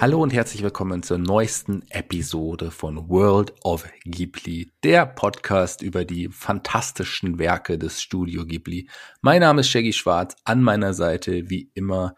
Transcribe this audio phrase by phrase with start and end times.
[0.00, 6.28] Hallo und herzlich willkommen zur neuesten Episode von World of Ghibli, der Podcast über die
[6.28, 8.88] fantastischen Werke des Studio Ghibli.
[9.22, 12.14] Mein Name ist Shaggy Schwarz, an meiner Seite wie immer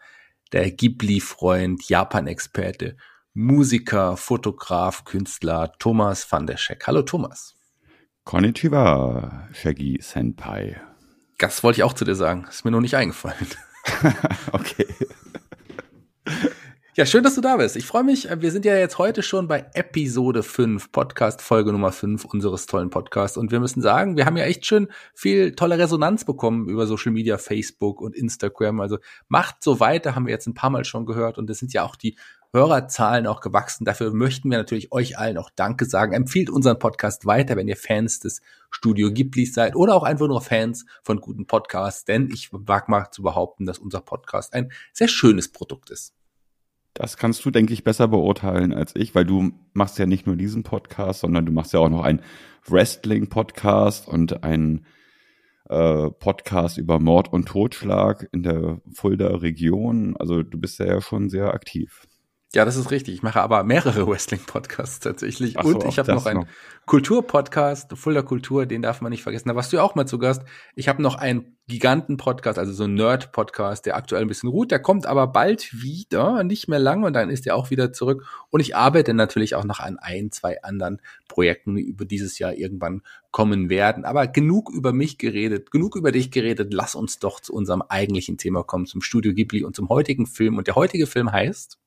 [0.53, 2.97] der Ghibli-Freund, Japan-Experte,
[3.33, 6.85] Musiker, Fotograf, Künstler Thomas van der Scheck.
[6.85, 7.55] Hallo Thomas.
[8.25, 10.79] Konnichiwa, Shaggy Senpai.
[11.39, 13.47] Das wollte ich auch zu dir sagen, ist mir noch nicht eingefallen.
[14.51, 14.85] okay.
[16.93, 17.77] Ja, schön, dass du da bist.
[17.77, 18.27] Ich freue mich.
[18.29, 22.89] Wir sind ja jetzt heute schon bei Episode 5, Podcast Folge Nummer 5 unseres tollen
[22.89, 23.37] Podcasts.
[23.37, 27.13] Und wir müssen sagen, wir haben ja echt schön viel tolle Resonanz bekommen über Social
[27.13, 28.81] Media, Facebook und Instagram.
[28.81, 28.97] Also
[29.29, 31.37] macht so weiter, haben wir jetzt ein paar Mal schon gehört.
[31.37, 32.17] Und es sind ja auch die
[32.51, 33.85] Hörerzahlen auch gewachsen.
[33.85, 36.11] Dafür möchten wir natürlich euch allen auch Danke sagen.
[36.11, 40.41] Empfiehlt unseren Podcast weiter, wenn ihr Fans des Studio Ghiblis seid oder auch einfach nur
[40.41, 42.03] Fans von guten Podcasts.
[42.03, 46.13] Denn ich wage mal zu behaupten, dass unser Podcast ein sehr schönes Produkt ist.
[46.93, 50.35] Das kannst du, denke ich, besser beurteilen als ich, weil du machst ja nicht nur
[50.35, 52.21] diesen Podcast, sondern du machst ja auch noch einen
[52.67, 54.85] Wrestling-Podcast und einen
[55.69, 60.17] äh, Podcast über Mord und Totschlag in der Fulda Region.
[60.17, 62.07] Also du bist ja schon sehr aktiv.
[62.53, 63.13] Ja, das ist richtig.
[63.13, 65.53] Ich mache aber mehrere Wrestling-Podcasts tatsächlich.
[65.53, 66.47] So, und ich habe noch einen
[66.85, 69.47] Kultur-Podcast, Fulda Kultur, den darf man nicht vergessen.
[69.47, 70.43] Da warst du ja auch mal zu Gast.
[70.75, 74.71] Ich habe noch einen Giganten-Podcast, also so ein Nerd-Podcast, der aktuell ein bisschen ruht.
[74.71, 78.25] Der kommt aber bald wieder, nicht mehr lange, und dann ist er auch wieder zurück.
[78.49, 82.53] Und ich arbeite natürlich auch noch an ein, zwei anderen Projekten, die über dieses Jahr
[82.53, 83.01] irgendwann
[83.31, 84.03] kommen werden.
[84.03, 86.73] Aber genug über mich geredet, genug über dich geredet.
[86.73, 90.57] Lass uns doch zu unserem eigentlichen Thema kommen, zum Studio Ghibli und zum heutigen Film.
[90.57, 91.80] Und der heutige Film heißt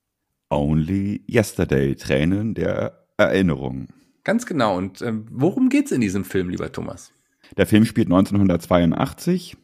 [0.55, 3.89] Only Yesterday, Tränen der Erinnerung.
[4.23, 4.77] Ganz genau.
[4.77, 7.13] Und ähm, worum geht's in diesem Film, lieber Thomas?
[7.57, 9.57] Der Film spielt 1982.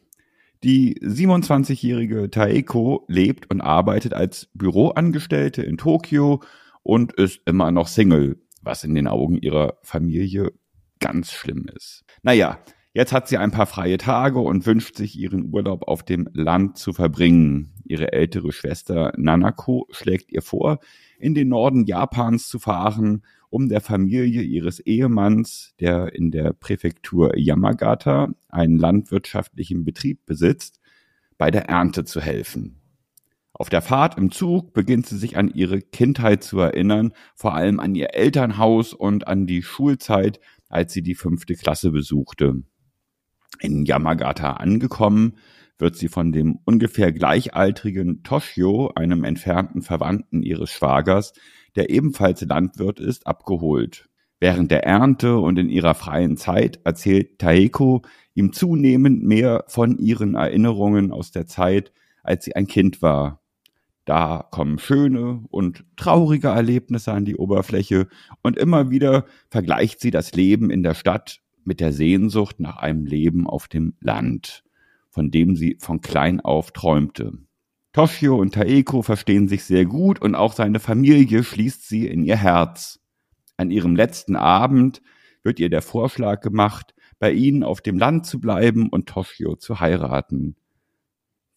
[0.63, 6.43] Die 27-jährige Taeko lebt und arbeitet als Büroangestellte in Tokio
[6.83, 10.51] und ist immer noch Single, was in den Augen ihrer Familie
[10.99, 12.03] ganz schlimm ist.
[12.21, 12.59] Naja,
[12.93, 16.77] Jetzt hat sie ein paar freie Tage und wünscht sich ihren Urlaub auf dem Land
[16.77, 17.71] zu verbringen.
[17.85, 20.79] Ihre ältere Schwester Nanako schlägt ihr vor,
[21.17, 27.37] in den Norden Japans zu fahren, um der Familie ihres Ehemanns, der in der Präfektur
[27.37, 30.81] Yamagata einen landwirtschaftlichen Betrieb besitzt,
[31.37, 32.81] bei der Ernte zu helfen.
[33.53, 37.79] Auf der Fahrt im Zug beginnt sie sich an ihre Kindheit zu erinnern, vor allem
[37.79, 42.63] an ihr Elternhaus und an die Schulzeit, als sie die fünfte Klasse besuchte.
[43.59, 45.37] In Yamagata angekommen,
[45.77, 51.33] wird sie von dem ungefähr gleichaltrigen Toshio, einem entfernten Verwandten ihres Schwagers,
[51.75, 54.07] der ebenfalls Landwirt ist, abgeholt.
[54.39, 58.01] Während der Ernte und in ihrer freien Zeit erzählt Taeko
[58.33, 61.91] ihm zunehmend mehr von ihren Erinnerungen aus der Zeit,
[62.23, 63.41] als sie ein Kind war.
[64.05, 68.07] Da kommen schöne und traurige Erlebnisse an die Oberfläche
[68.41, 73.05] und immer wieder vergleicht sie das Leben in der Stadt mit der Sehnsucht nach einem
[73.05, 74.63] Leben auf dem Land,
[75.09, 77.33] von dem sie von klein auf träumte.
[77.93, 82.37] Toshio und Taeko verstehen sich sehr gut und auch seine Familie schließt sie in ihr
[82.37, 82.99] Herz.
[83.57, 85.01] An ihrem letzten Abend
[85.43, 89.79] wird ihr der Vorschlag gemacht, bei ihnen auf dem Land zu bleiben und Toshio zu
[89.79, 90.55] heiraten.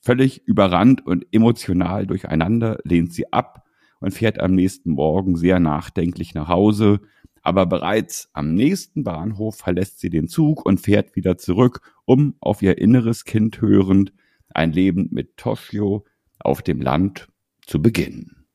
[0.01, 3.65] Völlig überrannt und emotional durcheinander lehnt sie ab
[4.01, 7.01] und fährt am nächsten Morgen sehr nachdenklich nach Hause,
[7.45, 12.63] aber bereits am nächsten Bahnhof verlässt sie den Zug und fährt wieder zurück, um auf
[12.63, 14.13] ihr inneres Kind hörend
[14.49, 16.05] ein Leben mit Toshio
[16.39, 17.29] auf dem Land
[17.67, 18.47] zu beginnen.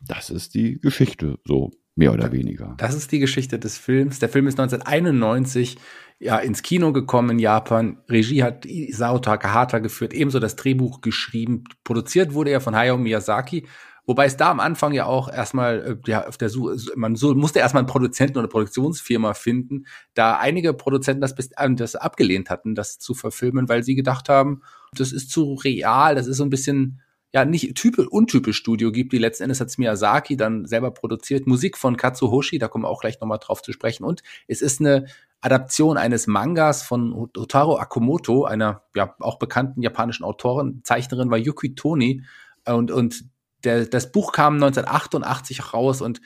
[0.00, 2.74] Das ist die Geschichte, so mehr oder weniger.
[2.78, 4.18] Das ist die Geschichte des Films.
[4.18, 5.76] Der Film ist 1991
[6.18, 7.98] ja ins Kino gekommen in Japan.
[8.08, 11.64] Regie hat Isao Takahata geführt, ebenso das Drehbuch geschrieben.
[11.84, 13.66] Produziert wurde er von Hayao Miyazaki
[14.04, 17.34] Wobei es da am Anfang ja auch erstmal, äh, ja, auf der Suche, man so,
[17.34, 22.50] musste erstmal einen Produzenten oder Produktionsfirma finden, da einige Produzenten das, bis, äh, das abgelehnt
[22.50, 24.62] hatten, das zu verfilmen, weil sie gedacht haben,
[24.94, 27.00] das ist zu real, das ist so ein bisschen,
[27.32, 31.78] ja nicht typisch untypisch Studio gibt, die letzten Endes hat Miyazaki dann selber produziert, Musik
[31.78, 34.04] von Katsuhoshi, da kommen wir auch gleich nochmal drauf zu sprechen.
[34.04, 35.06] Und es ist eine
[35.40, 41.74] Adaption eines Mangas von Hotaro Akumoto, einer ja auch bekannten japanischen Autorin, Zeichnerin war Yuki
[41.74, 42.22] Toni
[42.66, 43.24] und und
[43.64, 46.20] der, das Buch kam 1988 raus und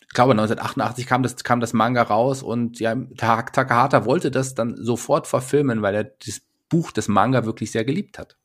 [0.00, 4.76] ich glaube 1988 kam das kam das Manga raus und ja Takahata wollte das dann
[4.76, 8.36] sofort verfilmen, weil er das Buch, das Manga wirklich sehr geliebt hat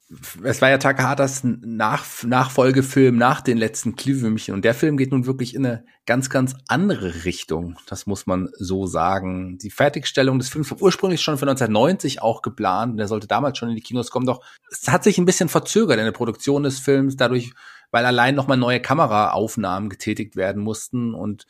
[0.43, 5.25] es war ja Takahatas Nach Nachfolgefilm nach den letzten Glühwürmchen und der Film geht nun
[5.25, 7.77] wirklich in eine ganz, ganz andere Richtung.
[7.87, 9.57] Das muss man so sagen.
[9.59, 12.99] Die Fertigstellung des Films war ursprünglich schon für 1990 auch geplant.
[12.99, 15.99] Der sollte damals schon in die Kinos kommen, doch es hat sich ein bisschen verzögert
[15.99, 17.53] in der Produktion des Films, dadurch,
[17.91, 21.45] weil allein nochmal neue Kameraaufnahmen getätigt werden mussten und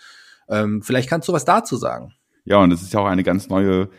[0.49, 2.13] ähm, vielleicht kannst du was dazu sagen.
[2.43, 3.89] Ja, und es ist ja auch eine ganz neue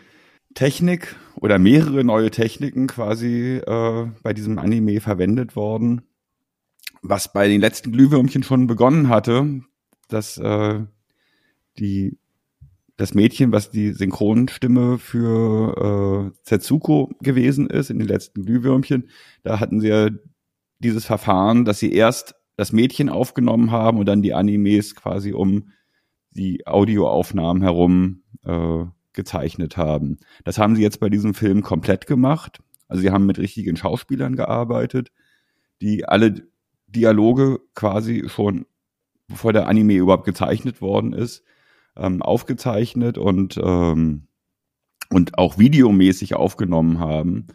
[0.55, 6.03] Technik oder mehrere neue Techniken quasi äh, bei diesem Anime verwendet worden,
[7.01, 9.63] was bei den letzten Glühwürmchen schon begonnen hatte,
[10.09, 10.81] dass äh,
[11.79, 12.19] die
[12.97, 19.09] das Mädchen, was die Synchronstimme für äh, Zetsuko gewesen ist in den letzten Glühwürmchen,
[19.43, 20.09] da hatten sie ja
[20.83, 25.71] dieses Verfahren, dass sie erst das Mädchen aufgenommen haben und dann die Animes quasi um
[26.31, 30.19] die Audioaufnahmen herum äh, gezeichnet haben.
[30.45, 32.61] Das haben sie jetzt bei diesem Film komplett gemacht.
[32.89, 35.11] Also sie haben mit richtigen Schauspielern gearbeitet,
[35.81, 36.47] die alle
[36.87, 38.67] Dialoge quasi schon,
[39.29, 41.43] bevor der Anime überhaupt gezeichnet worden ist,
[41.97, 44.29] ähm, aufgezeichnet und, ähm,
[45.11, 47.47] und auch videomäßig aufgenommen haben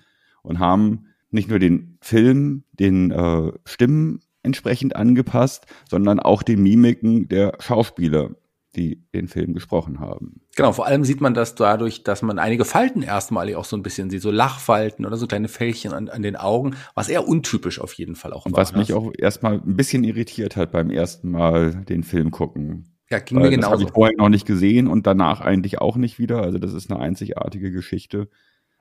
[0.43, 7.27] und haben nicht nur den Film, den äh, Stimmen entsprechend angepasst, sondern auch den Mimiken
[7.27, 8.35] der Schauspieler
[8.77, 10.41] die den Film gesprochen haben.
[10.55, 13.83] Genau, vor allem sieht man das dadurch, dass man einige Falten erstmalig auch so ein
[13.83, 17.81] bisschen sieht, so Lachfalten oder so kleine Fältchen an, an den Augen, was eher untypisch
[17.81, 18.61] auf jeden Fall auch Und war.
[18.61, 22.93] Was mich auch erstmal ein bisschen irritiert hat beim ersten Mal den Film gucken.
[23.09, 23.71] Ja, ging mir genauso.
[23.71, 26.41] Das habe ich vorher noch nicht gesehen und danach eigentlich auch nicht wieder.
[26.41, 28.29] Also das ist eine einzigartige Geschichte.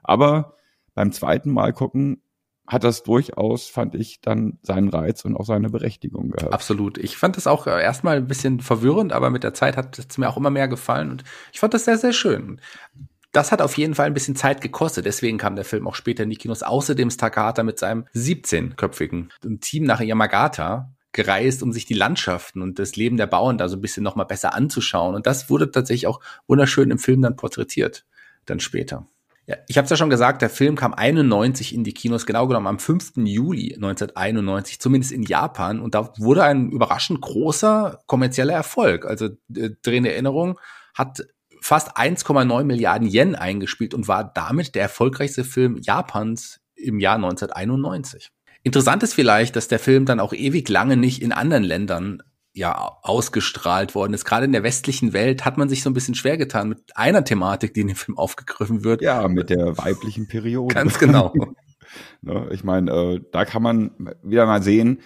[0.03, 0.57] Aber
[0.95, 2.23] beim zweiten Mal gucken
[2.67, 6.53] hat das durchaus, fand ich, dann seinen Reiz und auch seine Berechtigung gehabt.
[6.53, 6.99] Absolut.
[6.99, 10.19] Ich fand das auch äh, erstmal ein bisschen verwirrend, aber mit der Zeit hat es
[10.19, 12.61] mir auch immer mehr gefallen und ich fand das sehr, sehr schön.
[13.33, 16.23] Das hat auf jeden Fall ein bisschen Zeit gekostet, deswegen kam der Film auch später
[16.23, 16.63] in die Kinos.
[16.63, 19.29] Außerdem ist Takahata mit seinem 17-köpfigen
[19.61, 23.77] Team nach Yamagata gereist, um sich die Landschaften und das Leben der Bauern da so
[23.77, 25.15] ein bisschen nochmal besser anzuschauen.
[25.15, 28.07] Und das wurde tatsächlich auch wunderschön im Film dann porträtiert,
[28.45, 29.07] dann später.
[29.47, 32.49] Ja, ich habe es ja schon gesagt, der Film kam 91 in die Kinos, genau
[32.49, 33.13] genommen am 5.
[33.19, 35.81] Juli 1991, zumindest in Japan.
[35.81, 39.07] Und da wurde ein überraschend großer kommerzieller Erfolg.
[39.07, 40.59] Also äh, drehende Erinnerung
[40.95, 41.23] hat
[41.61, 48.31] fast 1,9 Milliarden Yen eingespielt und war damit der erfolgreichste Film Japans im Jahr 1991.
[48.65, 52.23] Interessant ist vielleicht, dass der Film dann auch ewig lange nicht in anderen Ländern
[52.57, 54.25] ja ausgestrahlt worden ist.
[54.25, 57.23] Gerade in der westlichen Welt hat man sich so ein bisschen schwer getan mit einer
[57.23, 59.03] Thematik, die in dem Film aufgegriffen wird.
[59.03, 60.75] Ja, mit der weiblichen Periode.
[60.75, 61.35] Ganz genau.
[62.23, 63.91] ne, ich meine, äh, da kann man
[64.23, 65.01] wieder mal sehen,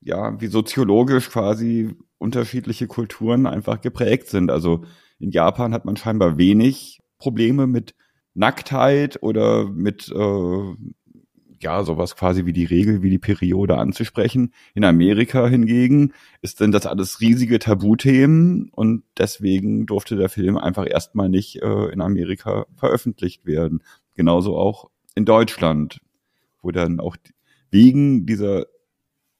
[0.00, 4.50] ja, wie soziologisch quasi unterschiedliche Kulturen einfach geprägt sind.
[4.50, 4.84] Also
[5.18, 7.96] in Japan hat man scheinbar wenig Probleme mit
[8.34, 10.74] Nacktheit oder mit äh,
[11.62, 14.52] ja, sowas quasi wie die Regel, wie die Periode anzusprechen.
[14.74, 20.86] In Amerika hingegen ist denn das alles riesige Tabuthemen und deswegen durfte der Film einfach
[20.88, 23.82] erstmal nicht äh, in Amerika veröffentlicht werden.
[24.14, 26.00] Genauso auch in Deutschland,
[26.60, 27.16] wo dann auch
[27.70, 28.66] wegen dieser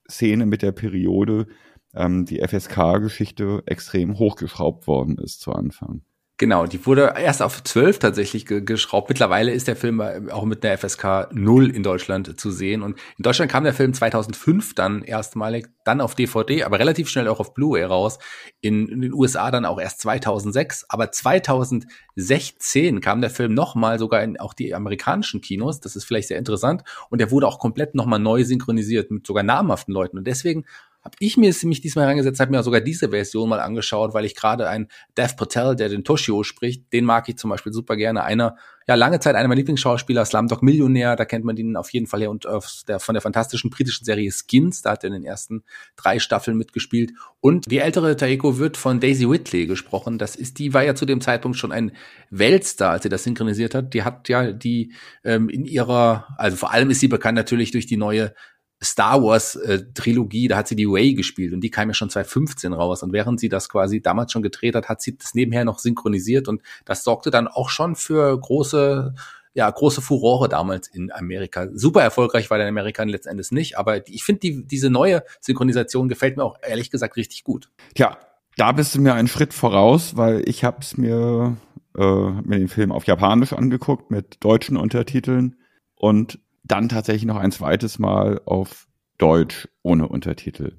[0.09, 1.47] Szene mit der Periode
[1.95, 6.03] ähm, die FSK-Geschichte extrem hochgeschraubt worden ist zu Anfang.
[6.43, 9.09] Genau, die wurde erst auf 12 tatsächlich geschraubt.
[9.09, 12.83] Mittlerweile ist der Film auch mit einer FSK 0 in Deutschland zu sehen.
[12.83, 17.29] Und in Deutschland kam der Film 2005 dann erstmalig, dann auf DVD, aber relativ schnell
[17.29, 18.19] auch auf Blu-ray raus.
[18.61, 20.87] In, in, den USA dann auch erst 2006.
[20.89, 25.79] Aber 2016 kam der Film nochmal sogar in auch die amerikanischen Kinos.
[25.79, 26.83] Das ist vielleicht sehr interessant.
[27.09, 30.19] Und der wurde auch komplett nochmal neu synchronisiert mit sogar namhaften Leuten.
[30.19, 30.65] Und deswegen
[31.05, 34.37] habe ich mir mich diesmal reingesetzt, habe mir sogar diese Version mal angeschaut, weil ich
[34.37, 38.23] gerade einen Dev Patel, der den Toshio spricht, den mag ich zum Beispiel super gerne.
[38.23, 38.57] Einer,
[38.87, 42.21] ja, lange Zeit einer meiner Lieblingsschauspieler, Slumdog Millionär, da kennt man ihn auf jeden Fall
[42.21, 45.25] her und aus der, von der fantastischen britischen Serie Skins, da hat er in den
[45.25, 45.65] ersten
[45.97, 47.13] drei Staffeln mitgespielt.
[47.41, 50.19] Und die ältere Taeko wird von Daisy Whitley gesprochen.
[50.19, 51.93] Das ist, die war ja zu dem Zeitpunkt schon ein
[52.31, 53.95] Weltstar, als sie das synchronisiert hat.
[53.95, 54.93] Die hat ja die
[55.25, 58.35] ähm, in ihrer, also vor allem ist sie bekannt natürlich durch die neue
[58.83, 62.11] Star Wars äh, Trilogie, da hat sie die Way gespielt und die kam ja schon
[62.11, 63.03] 2015 raus.
[63.03, 66.49] Und während sie das quasi damals schon gedreht hat, hat sie das nebenher noch synchronisiert
[66.49, 69.15] und das sorgte dann auch schon für große
[69.55, 71.69] ja große Furore damals in Amerika.
[71.75, 75.23] Super erfolgreich war der in Amerika letzten Endes nicht, aber ich finde die, diese neue
[75.41, 77.69] Synchronisation gefällt mir auch ehrlich gesagt richtig gut.
[77.95, 78.17] Tja,
[78.57, 81.57] da bist du mir einen Schritt voraus, weil ich habe es mir,
[81.97, 85.57] äh, mir den Film auf Japanisch angeguckt mit deutschen Untertiteln
[85.95, 88.89] und dann tatsächlich noch ein zweites Mal auf
[89.19, 90.79] Deutsch ohne Untertitel.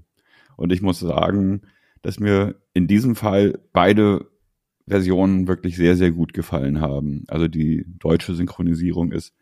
[0.56, 1.62] Und ich muss sagen,
[2.02, 4.30] dass mir in diesem Fall beide
[4.88, 7.24] Versionen wirklich sehr, sehr gut gefallen haben.
[7.28, 9.34] Also die deutsche Synchronisierung ist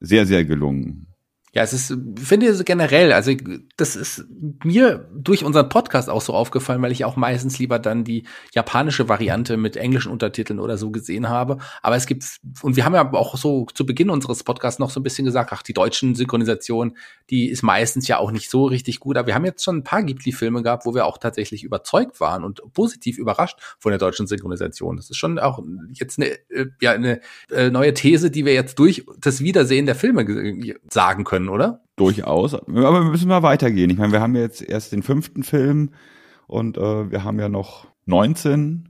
[0.00, 1.08] sehr, sehr gelungen.
[1.56, 3.32] Ja, es ist, finde ich generell, also
[3.78, 4.26] das ist
[4.62, 9.08] mir durch unseren Podcast auch so aufgefallen, weil ich auch meistens lieber dann die japanische
[9.08, 11.56] Variante mit englischen Untertiteln oder so gesehen habe.
[11.80, 12.26] Aber es gibt,
[12.60, 15.50] und wir haben ja auch so zu Beginn unseres Podcasts noch so ein bisschen gesagt,
[15.50, 16.98] ach, die deutschen Synchronisationen,
[17.30, 19.16] die ist meistens ja auch nicht so richtig gut.
[19.16, 22.44] Aber wir haben jetzt schon ein paar Ghibli-Filme gehabt, wo wir auch tatsächlich überzeugt waren
[22.44, 24.96] und positiv überrascht von der deutschen Synchronisation.
[24.96, 25.62] Das ist schon auch
[25.94, 29.94] jetzt eine, äh, ja, eine äh, neue These, die wir jetzt durch das Wiedersehen der
[29.94, 30.26] Filme
[30.90, 31.82] sagen können können, oder?
[31.96, 32.54] Durchaus.
[32.54, 33.90] Aber wir müssen mal weitergehen.
[33.90, 35.90] Ich meine, wir haben jetzt erst den fünften Film
[36.46, 38.88] und äh, wir haben ja noch 19,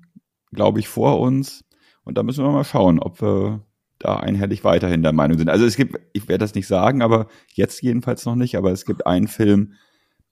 [0.52, 1.64] glaube ich, vor uns.
[2.04, 3.64] Und da müssen wir mal schauen, ob wir
[3.98, 5.48] da einhellig weiterhin der Meinung sind.
[5.48, 8.84] Also es gibt, ich werde das nicht sagen, aber jetzt jedenfalls noch nicht, aber es
[8.84, 9.72] gibt einen Film,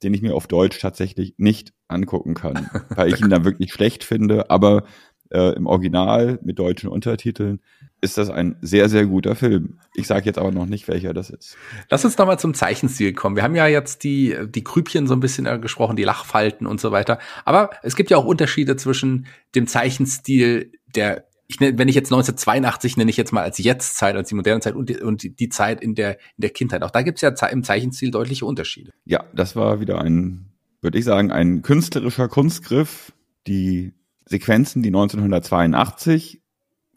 [0.02, 4.04] den ich mir auf Deutsch tatsächlich nicht angucken kann, weil ich ihn da wirklich schlecht
[4.04, 4.84] finde, aber
[5.30, 7.60] äh, im Original mit deutschen Untertiteln
[8.00, 9.78] ist das ein sehr, sehr guter Film.
[9.94, 11.56] Ich sage jetzt aber noch nicht, welcher das ist.
[11.90, 13.34] Lass uns nochmal zum Zeichenstil kommen.
[13.34, 16.80] Wir haben ja jetzt die, die Krübchen so ein bisschen äh, gesprochen, die Lachfalten und
[16.80, 17.18] so weiter.
[17.44, 22.06] Aber es gibt ja auch Unterschiede zwischen dem Zeichenstil der ich nenne, wenn ich jetzt
[22.06, 25.48] 1982 nenne ich jetzt mal als Jetztzeit, als die moderne Zeit und die, und die
[25.50, 26.82] Zeit in der, in der Kindheit.
[26.82, 28.92] Auch da gibt es ja im Zeichenstil deutliche Unterschiede.
[29.04, 30.46] Ja, das war wieder ein,
[30.80, 33.12] würde ich sagen, ein künstlerischer Kunstgriff.
[33.46, 33.92] Die
[34.26, 36.42] Sequenzen, die 1982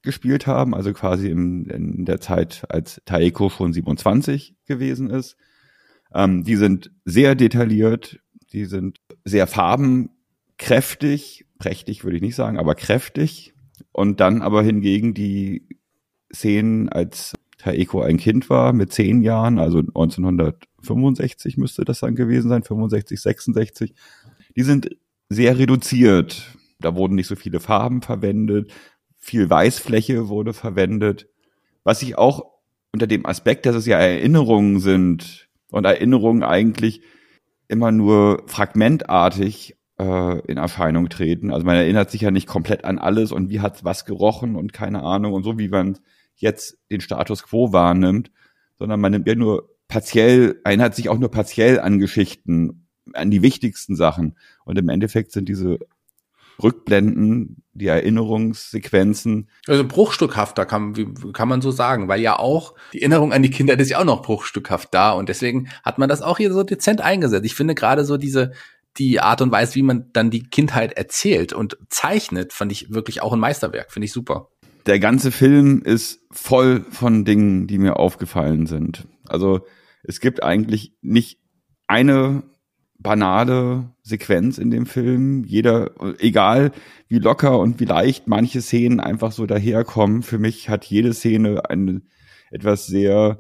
[0.01, 5.36] gespielt haben, also quasi in, in der Zeit, als Taeko schon 27 gewesen ist.
[6.13, 8.19] Ähm, die sind sehr detailliert,
[8.53, 13.53] die sind sehr farbenkräftig, prächtig würde ich nicht sagen, aber kräftig.
[13.91, 15.67] Und dann aber hingegen die
[16.34, 22.50] Szenen, als Taeko ein Kind war, mit zehn Jahren, also 1965 müsste das dann gewesen
[22.50, 23.93] sein, 65, 66,
[24.55, 24.96] die sind
[25.29, 26.57] sehr reduziert.
[26.79, 28.72] Da wurden nicht so viele Farben verwendet
[29.27, 31.27] viel Weißfläche wurde verwendet.
[31.84, 32.46] Was ich auch
[32.93, 37.01] unter dem Aspekt, dass es ja Erinnerungen sind und Erinnerungen eigentlich
[37.67, 41.51] immer nur fragmentartig äh, in Erscheinung treten.
[41.51, 44.72] Also man erinnert sich ja nicht komplett an alles und wie hat was gerochen und
[44.72, 46.00] keine Ahnung und so wie man
[46.36, 48.31] jetzt den Status quo wahrnimmt,
[48.77, 53.41] sondern man nimmt ja nur partiell, erinnert sich auch nur partiell an Geschichten, an die
[53.41, 54.38] wichtigsten Sachen.
[54.63, 55.79] Und im Endeffekt sind diese
[56.62, 59.50] Rückblenden, die Erinnerungssequenzen.
[59.68, 60.94] Also bruchstückhafter kann,
[61.34, 64.06] kann man so sagen, weil ja auch die Erinnerung an die Kinder ist ja auch
[64.06, 67.46] noch bruchstückhaft da und deswegen hat man das auch hier so dezent eingesetzt.
[67.46, 68.54] Ich finde gerade so diese,
[68.98, 73.22] die Art und Weise, wie man dann die Kindheit erzählt und zeichnet, fand ich wirklich
[73.22, 74.50] auch ein Meisterwerk, finde ich super.
[74.88, 79.06] Der ganze Film ist voll von Dingen, die mir aufgefallen sind.
[79.28, 79.66] Also
[80.04, 81.40] es gibt eigentlich nicht
[81.88, 82.44] eine
[83.00, 85.44] banale Sequenz in dem Film.
[85.44, 86.72] Jeder, egal
[87.08, 91.70] wie locker und wie leicht manche Szenen einfach so daherkommen, für mich hat jede Szene
[91.70, 92.01] eine,
[92.51, 93.39] etwas sehr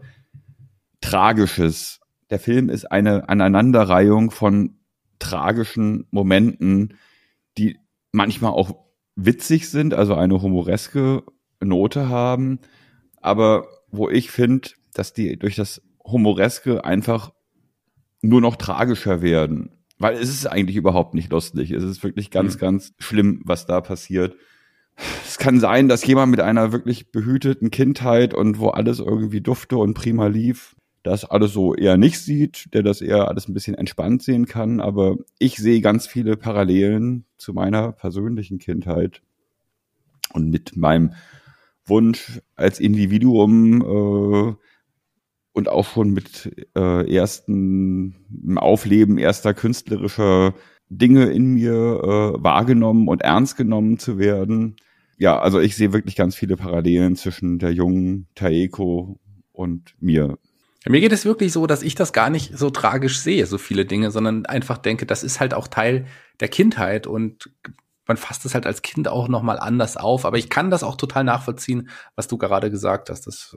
[1.01, 2.01] Tragisches.
[2.29, 4.79] Der Film ist eine Aneinanderreihung von
[5.19, 6.95] tragischen Momenten,
[7.57, 7.77] die
[8.11, 11.23] manchmal auch witzig sind, also eine humoreske
[11.59, 12.59] Note haben,
[13.21, 17.31] aber wo ich finde, dass die durch das Humoreske einfach
[18.21, 19.71] nur noch tragischer werden.
[19.99, 21.71] Weil es ist eigentlich überhaupt nicht lustig.
[21.71, 22.59] Es ist wirklich ganz, mhm.
[22.59, 24.35] ganz schlimm, was da passiert.
[25.25, 29.77] Es kann sein, dass jemand mit einer wirklich behüteten Kindheit und wo alles irgendwie dufte
[29.77, 33.75] und prima lief, das alles so eher nicht sieht, der das eher alles ein bisschen
[33.75, 34.81] entspannt sehen kann.
[34.81, 39.21] Aber ich sehe ganz viele Parallelen zu meiner persönlichen Kindheit
[40.33, 41.13] und mit meinem
[41.85, 44.55] Wunsch als Individuum äh,
[45.57, 48.13] und auch schon mit äh, ersten
[48.57, 50.53] Aufleben erster künstlerischer
[50.89, 54.75] Dinge in mir äh, wahrgenommen und ernst genommen zu werden.
[55.17, 59.19] Ja, also ich sehe wirklich ganz viele Parallelen zwischen der jungen Taeko
[59.51, 60.37] und mir.
[60.87, 63.85] Mir geht es wirklich so, dass ich das gar nicht so tragisch sehe, so viele
[63.85, 66.05] Dinge, sondern einfach denke, das ist halt auch Teil
[66.39, 67.49] der Kindheit und
[68.07, 70.25] man fasst es halt als Kind auch noch mal anders auf.
[70.25, 73.27] Aber ich kann das auch total nachvollziehen, was du gerade gesagt hast.
[73.27, 73.55] Das,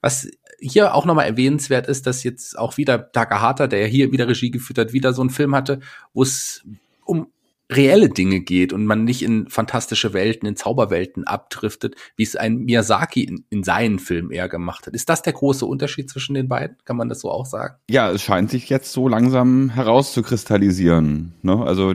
[0.00, 0.28] was
[0.58, 4.50] hier auch noch mal erwähnenswert ist, dass jetzt auch wieder Takahata, der hier wieder Regie
[4.50, 5.80] geführt hat, wieder so einen Film hatte,
[6.12, 6.64] wo es
[7.04, 7.28] um
[7.70, 12.58] reelle Dinge geht und man nicht in fantastische Welten, in Zauberwelten abdriftet, wie es ein
[12.58, 14.94] Miyazaki in, in seinen Filmen eher gemacht hat.
[14.94, 16.76] Ist das der große Unterschied zwischen den beiden?
[16.84, 17.74] Kann man das so auch sagen?
[17.90, 21.34] Ja, es scheint sich jetzt so langsam herauszukristallisieren.
[21.42, 21.62] Ne?
[21.62, 21.94] Also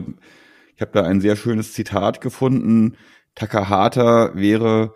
[0.74, 2.96] ich habe da ein sehr schönes Zitat gefunden.
[3.34, 4.94] Takahata wäre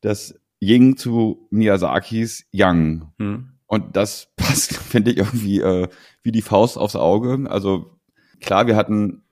[0.00, 3.12] das Ying zu Miyazakis Yang.
[3.18, 3.50] Hm.
[3.66, 5.88] Und das passt, finde ich, irgendwie äh,
[6.22, 7.46] wie die Faust aufs Auge.
[7.48, 7.98] Also
[8.40, 9.22] klar, wir hatten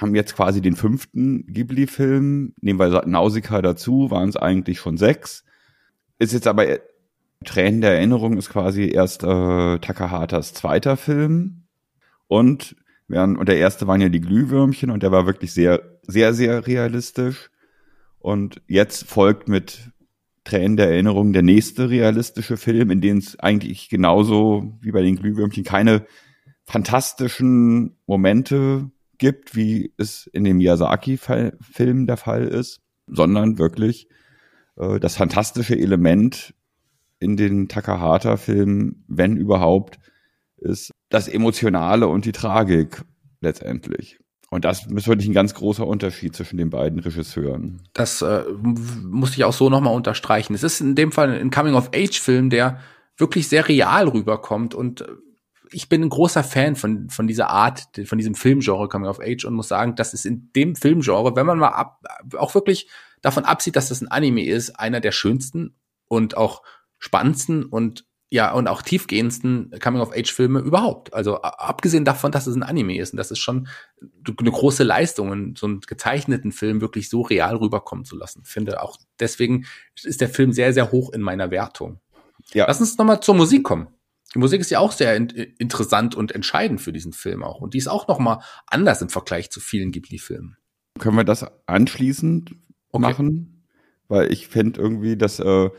[0.00, 5.44] haben jetzt quasi den fünften Ghibli-Film, nehmen wir Nausicaa dazu, waren es eigentlich schon sechs.
[6.18, 6.80] Ist jetzt aber äh,
[7.44, 11.64] Tränen der Erinnerung ist quasi erst äh, Takahatas zweiter Film
[12.26, 12.74] und
[13.08, 16.66] während, und der erste waren ja die Glühwürmchen und der war wirklich sehr, sehr, sehr
[16.66, 17.50] realistisch.
[18.18, 19.90] Und jetzt folgt mit
[20.44, 25.16] Tränen der Erinnerung der nächste realistische Film, in dem es eigentlich genauso wie bei den
[25.16, 26.06] Glühwürmchen keine
[26.64, 34.08] fantastischen Momente gibt, wie es in dem Miyazaki-Film der Fall ist, sondern wirklich
[34.76, 36.54] äh, das fantastische Element
[37.18, 39.98] in den Takahata-Filmen, wenn überhaupt,
[40.64, 43.02] ist das Emotionale und die Tragik
[43.40, 44.18] letztendlich.
[44.50, 47.82] Und das ist wirklich ein ganz großer Unterschied zwischen den beiden Regisseuren.
[47.92, 50.54] Das äh, muss ich auch so nochmal unterstreichen.
[50.54, 52.78] Es ist in dem Fall ein Coming-of-Age-Film, der
[53.16, 55.04] wirklich sehr real rüberkommt und
[55.70, 59.44] ich bin ein großer Fan von, von dieser Art, von diesem Filmgenre Coming of Age
[59.44, 62.00] und muss sagen, das ist in dem Filmgenre, wenn man mal ab,
[62.36, 62.88] auch wirklich
[63.22, 65.74] davon absieht, dass das ein Anime ist, einer der schönsten
[66.06, 66.62] und auch
[66.98, 71.14] spannendsten und ja, und auch tiefgehendsten Coming-of-Age-Filme überhaupt.
[71.14, 73.68] Also abgesehen davon, dass es ein Anime ist und das ist schon
[74.00, 78.42] eine große Leistung, so einen gezeichneten Film wirklich so real rüberkommen zu lassen.
[78.42, 79.66] Finde auch deswegen
[80.02, 82.00] ist der Film sehr, sehr hoch in meiner Wertung.
[82.52, 82.66] Ja.
[82.66, 83.86] Lass uns nochmal zur Musik kommen.
[84.34, 87.60] Die Musik ist ja auch sehr in interessant und entscheidend für diesen Film auch.
[87.60, 90.56] Und die ist auch noch mal anders im Vergleich zu vielen Ghibli-Filmen.
[90.98, 92.50] Können wir das anschließend
[92.90, 93.00] okay.
[93.00, 93.64] machen?
[94.08, 95.70] Weil ich finde irgendwie, dass äh,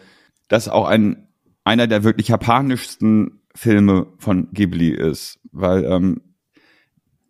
[0.47, 1.24] das auch ein
[1.65, 6.21] einer der wirklich japanischsten Filme von Ghibli ist, weil ähm,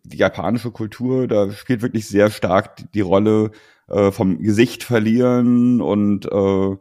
[0.04, 3.50] die japanische Kultur, da spielt wirklich sehr stark die Rolle
[3.88, 6.76] äh, vom Gesicht verlieren und äh,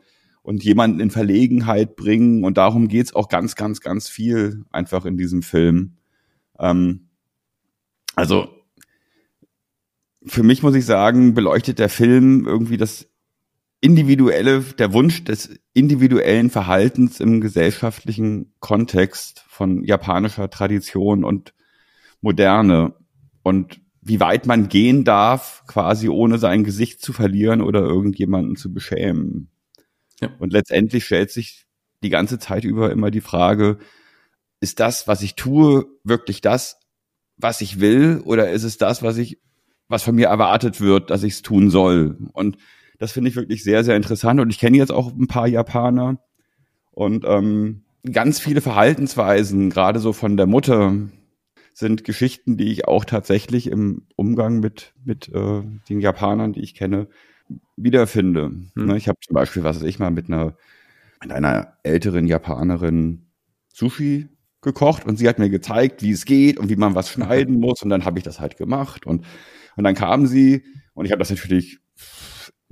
[0.46, 2.44] und jemanden in Verlegenheit bringen.
[2.44, 5.98] Und darum geht's auch ganz, ganz, ganz viel einfach in diesem Film.
[6.60, 7.08] Ähm,
[8.16, 8.48] also
[10.24, 13.08] für mich muss ich sagen, beleuchtet der Film irgendwie das
[13.82, 21.54] individuelle, der Wunsch des individuellen Verhaltens im gesellschaftlichen Kontext von japanischer Tradition und
[22.22, 22.96] Moderne
[23.44, 28.72] und wie weit man gehen darf, quasi ohne sein Gesicht zu verlieren oder irgendjemanden zu
[28.72, 29.50] beschämen.
[30.22, 30.30] Ja.
[30.40, 31.66] Und letztendlich stellt sich
[32.04, 33.80] die ganze Zeit über immer die Frage,
[34.60, 36.80] ist das, was ich tue, wirklich das,
[37.38, 39.40] was ich will, oder ist es das, was ich,
[39.88, 42.18] was von mir erwartet wird, dass ich es tun soll?
[42.34, 42.58] Und
[42.98, 44.40] das finde ich wirklich sehr, sehr interessant.
[44.40, 46.20] Und ich kenne jetzt auch ein paar Japaner
[46.92, 50.96] und ähm, ganz viele Verhaltensweisen, gerade so von der Mutter,
[51.74, 56.74] sind Geschichten, die ich auch tatsächlich im Umgang mit mit äh, den Japanern, die ich
[56.74, 57.10] kenne,
[57.76, 58.52] wiederfinde.
[58.76, 58.96] Hm.
[58.96, 60.56] Ich habe zum Beispiel, was weiß ich mal, mit einer,
[61.22, 63.26] mit einer älteren Japanerin
[63.74, 64.30] Sushi
[64.62, 67.84] gekocht und sie hat mir gezeigt, wie es geht und wie man was schneiden muss
[67.84, 69.26] und dann habe ich das halt gemacht und
[69.78, 71.80] und dann kam sie und ich habe das natürlich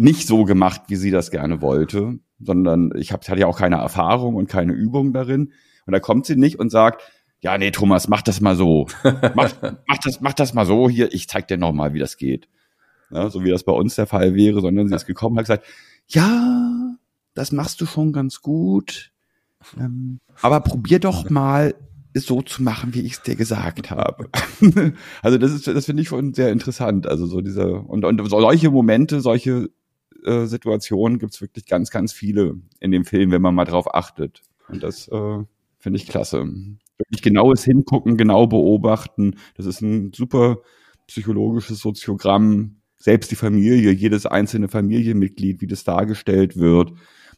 [0.03, 3.77] nicht so gemacht, wie sie das gerne wollte, sondern ich hab, hatte ja auch keine
[3.77, 5.53] Erfahrung und keine Übung darin
[5.85, 7.01] und da kommt sie nicht und sagt,
[7.39, 8.87] ja, nee, Thomas, mach das mal so.
[9.35, 9.53] Mach,
[9.85, 12.47] mach das mach das mal so hier, ich zeig dir noch mal, wie das geht
[13.13, 15.45] ja, so wie das bei uns der Fall wäre, sondern sie ist gekommen und hat
[15.45, 15.65] gesagt,
[16.07, 16.95] ja,
[17.33, 19.11] das machst du schon ganz gut,
[19.79, 21.75] ähm, aber probier doch mal
[22.13, 24.29] es so zu machen, wie ich es dir gesagt habe.
[25.21, 27.07] also das ist, das finde ich schon sehr interessant.
[27.07, 29.69] Also so diese und und solche Momente, solche
[30.25, 34.41] äh, Situationen gibt's wirklich ganz, ganz viele in dem Film, wenn man mal drauf achtet.
[34.67, 35.43] Und das äh,
[35.79, 36.45] finde ich klasse.
[36.97, 39.35] Wirklich genaues Hingucken, genau beobachten.
[39.55, 40.59] Das ist ein super
[41.07, 46.93] psychologisches Soziogramm, selbst die Familie, jedes einzelne Familienmitglied, wie das dargestellt wird.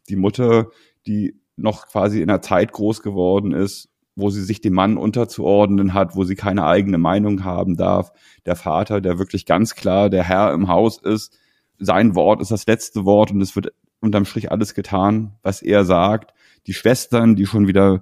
[0.10, 0.70] Die Mutter,
[1.08, 5.94] die noch quasi in einer Zeit groß geworden ist, wo sie sich dem Mann unterzuordnen
[5.94, 8.12] hat, wo sie keine eigene Meinung haben darf.
[8.46, 11.38] Der Vater, der wirklich ganz klar der Herr im Haus ist.
[11.80, 15.86] Sein Wort ist das letzte Wort und es wird unterm Strich alles getan, was er
[15.86, 16.34] sagt.
[16.68, 18.02] Die Schwestern, die schon wieder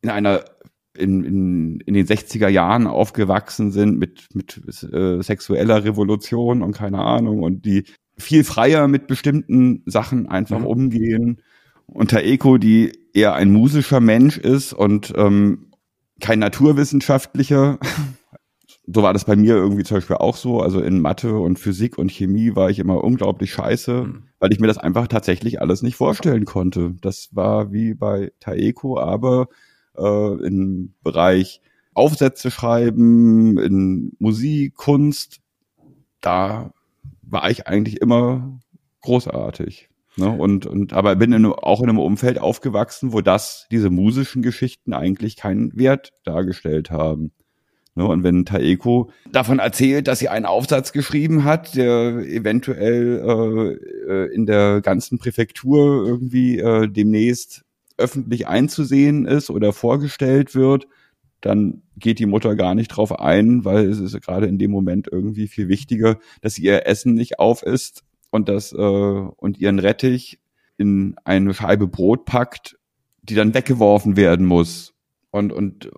[0.00, 0.44] in einer
[0.96, 4.60] in, in, in den 60er Jahren aufgewachsen sind mit, mit
[4.92, 7.84] äh, sexueller Revolution und keine Ahnung und die
[8.18, 10.66] viel freier mit bestimmten Sachen einfach mhm.
[10.66, 11.42] umgehen.
[11.86, 15.70] Und Taeko, die eher ein musischer Mensch ist und ähm,
[16.20, 17.78] kein naturwissenschaftlicher,
[18.94, 20.60] so war das bei mir irgendwie zum Beispiel auch so.
[20.60, 24.24] Also in Mathe und Physik und Chemie war ich immer unglaublich scheiße, mhm.
[24.38, 26.94] weil ich mir das einfach tatsächlich alles nicht vorstellen konnte.
[27.00, 29.48] Das war wie bei Taeko, aber
[29.96, 31.60] äh, im Bereich
[31.94, 35.40] Aufsätze schreiben, in Musik, Kunst,
[36.20, 36.72] da
[37.22, 38.60] war ich eigentlich immer
[39.02, 39.90] großartig.
[40.16, 40.30] Ne?
[40.30, 44.92] Und, und aber bin in, auch in einem Umfeld aufgewachsen, wo das, diese musischen Geschichten
[44.92, 47.32] eigentlich keinen Wert dargestellt haben.
[47.94, 48.06] Ne?
[48.06, 53.20] Und wenn Taeko davon erzählt, dass sie einen Aufsatz geschrieben hat, der eventuell
[54.08, 57.64] äh, äh in der ganzen Präfektur irgendwie äh, demnächst
[57.98, 60.86] öffentlich einzusehen ist oder vorgestellt wird,
[61.40, 65.08] dann geht die Mutter gar nicht drauf ein, weil es ist gerade in dem Moment
[65.10, 70.40] irgendwie viel wichtiger, dass sie ihr Essen nicht aufisst und das äh, und ihren Rettich
[70.78, 72.78] in eine Scheibe Brot packt,
[73.22, 74.94] die dann weggeworfen werden muss.
[75.30, 75.90] Und und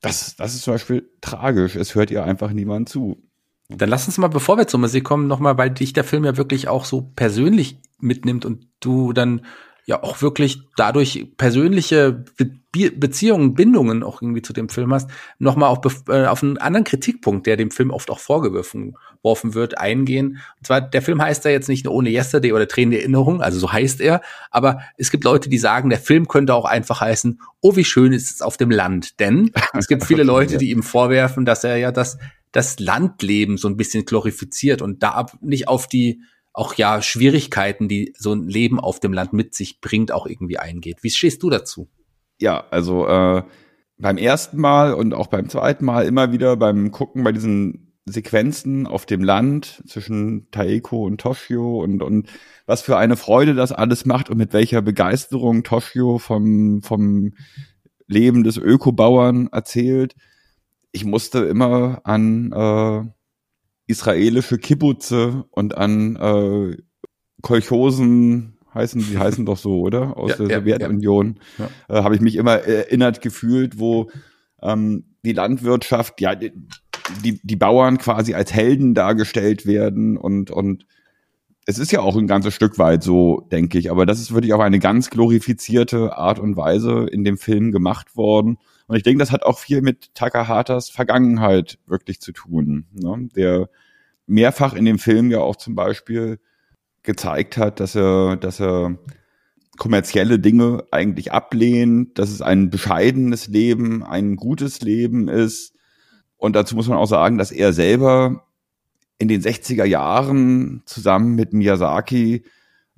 [0.00, 1.76] das das ist zum Beispiel tragisch.
[1.76, 3.22] Es hört ihr einfach niemand zu.
[3.68, 6.36] Dann lass uns mal, bevor wir zur Musik kommen, nochmal, weil dich der Film ja
[6.36, 9.42] wirklich auch so persönlich mitnimmt und du dann
[9.86, 15.70] ja auch wirklich dadurch persönliche Be Beziehungen, Bindungen auch irgendwie zu dem Film hast, nochmal
[15.70, 20.38] auf, äh, auf einen anderen Kritikpunkt, der dem Film oft auch vorgeworfen wird, eingehen.
[20.58, 23.42] Und zwar, der Film heißt ja jetzt nicht nur ohne Yesterday oder Tränen der Erinnerung,
[23.42, 24.20] also so heißt er,
[24.52, 28.12] aber es gibt Leute, die sagen, der Film könnte auch einfach heißen, oh, wie schön
[28.12, 29.18] ist es auf dem Land.
[29.18, 32.18] Denn es gibt viele Leute, die ihm vorwerfen, dass er ja das,
[32.52, 36.20] das Landleben so ein bisschen glorifiziert und da nicht auf die
[36.52, 40.58] auch ja Schwierigkeiten, die so ein Leben auf dem Land mit sich bringt, auch irgendwie
[40.58, 41.02] eingeht.
[41.02, 41.88] Wie stehst du dazu?
[42.38, 43.42] Ja, also äh,
[43.98, 48.86] beim ersten Mal und auch beim zweiten Mal immer wieder beim Gucken bei diesen Sequenzen
[48.86, 52.28] auf dem Land zwischen Taeko und Toshio und, und
[52.66, 57.34] was für eine Freude das alles macht und mit welcher Begeisterung Toshio vom, vom
[58.06, 60.14] Leben des Ökobauern erzählt.
[60.92, 63.10] Ich musste immer an äh,
[63.90, 66.76] israelische Kibbutze und an äh,
[67.42, 70.16] Kolchosen heißen, die heißen doch so, oder?
[70.16, 71.40] Aus ja, der Sowjetunion.
[71.58, 71.98] Ja, ja.
[71.98, 74.10] Äh, Habe ich mich immer erinnert gefühlt, wo
[74.62, 76.52] ähm, die Landwirtschaft, ja, die,
[77.42, 80.86] die Bauern quasi als Helden dargestellt werden und, und
[81.66, 84.54] es ist ja auch ein ganzes Stück weit so, denke ich, aber das ist wirklich
[84.54, 88.58] auf eine ganz glorifizierte Art und Weise in dem Film gemacht worden.
[88.90, 92.86] Und ich denke, das hat auch viel mit Takahatas Vergangenheit wirklich zu tun.
[92.90, 93.28] Ne?
[93.36, 93.70] Der
[94.26, 96.40] mehrfach in dem Film ja auch zum Beispiel
[97.04, 98.98] gezeigt hat, dass er, dass er
[99.78, 105.72] kommerzielle Dinge eigentlich ablehnt, dass es ein bescheidenes Leben, ein gutes Leben ist.
[106.36, 108.44] Und dazu muss man auch sagen, dass er selber
[109.18, 112.42] in den 60er Jahren zusammen mit Miyazaki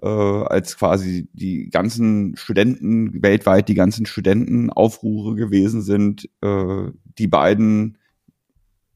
[0.03, 7.99] äh, als quasi die ganzen Studenten weltweit, die ganzen Studentenaufruhre gewesen sind, äh, die beiden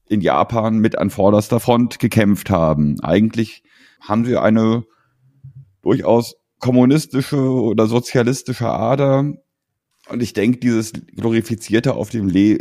[0.09, 2.99] in Japan mit an vorderster Front gekämpft haben.
[3.01, 3.63] Eigentlich
[4.01, 4.85] haben sie eine
[5.81, 9.33] durchaus kommunistische oder sozialistische Ader.
[10.09, 12.59] Und ich denke, dieses glorifizierte auf dem Le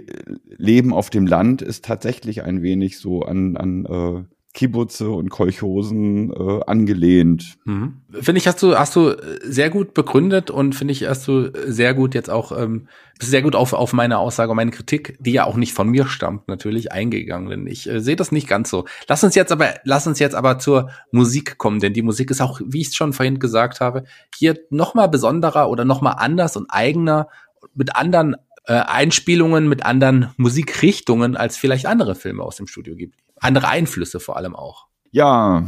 [0.59, 6.33] Leben auf dem Land ist tatsächlich ein wenig so an, an äh, Kibbutze und Kolchosen
[6.33, 7.59] äh, angelehnt.
[7.67, 7.99] Mhm.
[8.11, 11.93] Finde ich, hast du, hast du sehr gut begründet und finde ich, hast du sehr
[11.93, 12.89] gut jetzt auch, ähm,
[13.21, 16.07] sehr gut auf, auf meine Aussage und meine Kritik, die ja auch nicht von mir
[16.07, 17.51] stammt, natürlich eingegangen.
[17.51, 18.87] Denn ich äh, sehe das nicht ganz so.
[19.09, 22.41] Lass uns jetzt aber, lass uns jetzt aber zur Musik kommen, denn die Musik ist
[22.41, 26.71] auch, wie ich es schon vorhin gesagt habe, hier nochmal besonderer oder nochmal anders und
[26.71, 27.29] eigener
[27.75, 28.37] mit anderen
[28.67, 34.21] äh, Einspielungen, mit anderen Musikrichtungen, als vielleicht andere Filme aus dem Studio gibt andere Einflüsse
[34.21, 34.87] vor allem auch.
[35.11, 35.67] Ja,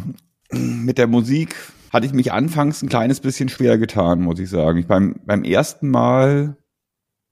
[0.50, 1.54] mit der Musik
[1.92, 4.78] hatte ich mich anfangs ein kleines bisschen schwer getan, muss ich sagen.
[4.78, 6.56] Ich beim, beim ersten Mal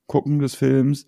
[0.06, 1.06] gucken des Films,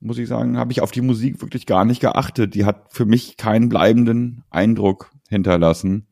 [0.00, 2.54] muss ich sagen, habe ich auf die Musik wirklich gar nicht geachtet.
[2.54, 6.06] Die hat für mich keinen bleibenden Eindruck hinterlassen.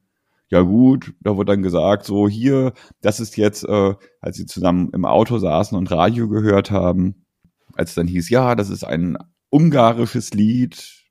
[0.49, 4.91] Ja gut, da wurde dann gesagt, so hier, das ist jetzt, äh, als sie zusammen
[4.93, 7.24] im Auto saßen und Radio gehört haben,
[7.77, 9.19] als dann hieß, ja, das ist ein
[9.51, 11.05] ungarisches Lied,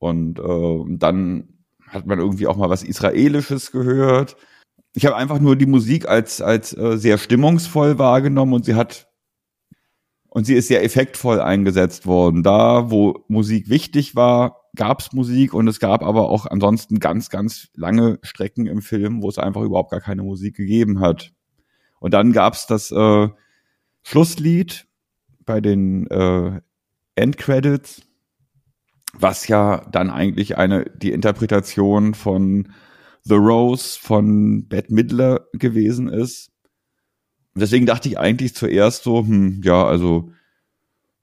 [0.00, 4.36] und äh, dann hat man irgendwie auch mal was Israelisches gehört.
[4.94, 9.06] Ich habe einfach nur die Musik als, als äh, sehr stimmungsvoll wahrgenommen und sie hat
[10.28, 12.42] und sie ist sehr effektvoll eingesetzt worden.
[12.42, 17.68] Da, wo Musik wichtig war, gab's Musik und es gab aber auch ansonsten ganz, ganz
[17.74, 21.32] lange Strecken im Film, wo es einfach überhaupt gar keine Musik gegeben hat.
[21.98, 23.28] Und dann gab's das äh,
[24.02, 24.86] Schlusslied
[25.50, 26.60] bei den äh,
[27.16, 28.02] Endcredits
[29.12, 32.72] was ja dann eigentlich eine die Interpretation von
[33.22, 36.50] The Rose von Bette Midler gewesen ist.
[37.54, 40.30] Deswegen dachte ich eigentlich zuerst so, hm, ja, also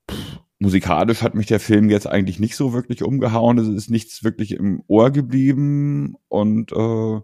[0.09, 3.57] pff, musikalisch hat mich der Film jetzt eigentlich nicht so wirklich umgehauen.
[3.57, 7.21] Es ist nichts wirklich im Ohr geblieben und äh,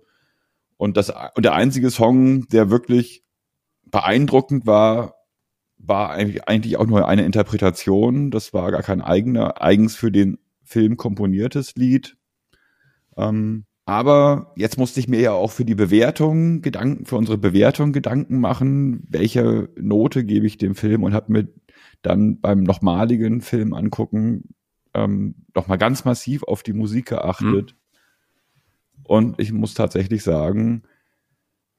[0.78, 3.24] und das und der einzige Song, der wirklich
[3.86, 5.16] beeindruckend war,
[5.86, 8.32] war eigentlich, eigentlich auch nur eine Interpretation.
[8.32, 12.18] Das war gar kein eigener, eigens für den Film komponiertes Lied.
[13.18, 17.92] Ähm, aber jetzt musste ich mir ja auch für die Bewertung Gedanken, für unsere Bewertung
[17.92, 21.48] Gedanken machen, welche Note gebe ich dem Film und habe mir
[22.02, 24.56] dann beim nochmaligen Film angucken
[24.94, 27.72] ähm, nochmal ganz massiv auf die Musik geachtet.
[27.72, 27.78] Hm.
[29.04, 30.84] Und ich muss tatsächlich sagen,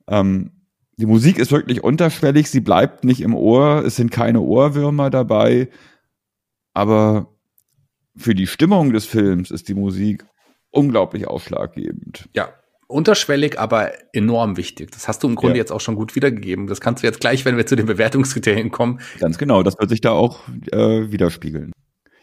[0.07, 0.53] ähm,
[0.97, 5.69] die Musik ist wirklich unterschwellig, sie bleibt nicht im Ohr, es sind keine Ohrwürmer dabei,
[6.73, 7.29] aber
[8.17, 10.25] für die Stimmung des Films ist die Musik
[10.71, 12.29] unglaublich ausschlaggebend.
[12.35, 12.49] Ja,
[12.87, 14.93] unterschwellig, aber enorm wichtig.
[14.93, 15.63] Das hast du im Grunde ja.
[15.63, 16.67] jetzt auch schon gut wiedergegeben.
[16.67, 19.01] Das kannst du jetzt gleich, wenn wir zu den Bewertungskriterien kommen.
[19.19, 21.73] Ganz genau, das wird sich da auch äh, widerspiegeln.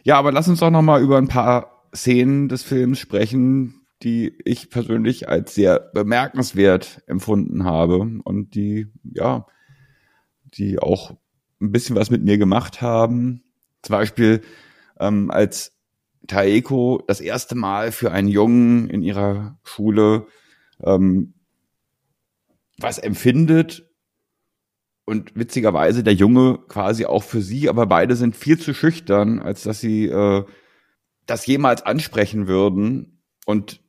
[0.04, 4.36] Ja, aber lass uns doch noch mal über ein paar Szenen des Films sprechen, die
[4.44, 9.46] ich persönlich als sehr bemerkenswert empfunden habe und die, ja,
[10.54, 11.16] die auch
[11.60, 13.44] ein bisschen was mit mir gemacht haben.
[13.82, 14.42] Zum Beispiel,
[14.98, 15.72] ähm, als
[16.26, 20.26] Taeko das erste Mal für einen Jungen in ihrer Schule
[20.82, 21.34] ähm,
[22.78, 23.88] was empfindet
[25.04, 29.62] und witzigerweise der Junge quasi auch für sie, aber beide sind viel zu schüchtern, als
[29.62, 30.44] dass sie äh,
[31.26, 33.22] das jemals ansprechen würden.
[33.46, 33.81] Und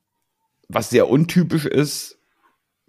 [0.73, 2.19] was sehr untypisch ist,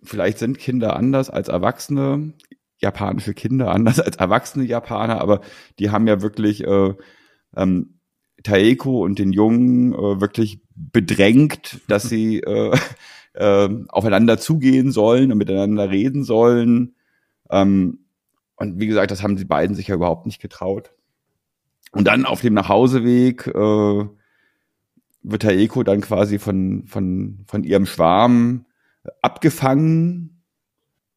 [0.02, 2.34] vielleicht sind Kinder anders als Erwachsene,
[2.78, 5.40] japanische Kinder anders als erwachsene Japaner, aber
[5.78, 6.94] die haben ja wirklich äh,
[7.56, 7.98] ähm,
[8.42, 12.76] Taeko und den Jungen äh, wirklich bedrängt, dass sie äh,
[13.34, 16.94] äh, aufeinander zugehen sollen und miteinander reden sollen.
[17.50, 18.00] Ähm,
[18.56, 20.92] und wie gesagt, das haben die beiden sich ja überhaupt nicht getraut.
[21.92, 24.04] Und dann auf dem Nachhauseweg äh,
[25.24, 28.66] wird Taeko dann quasi von, von, von ihrem Schwarm
[29.22, 30.44] abgefangen.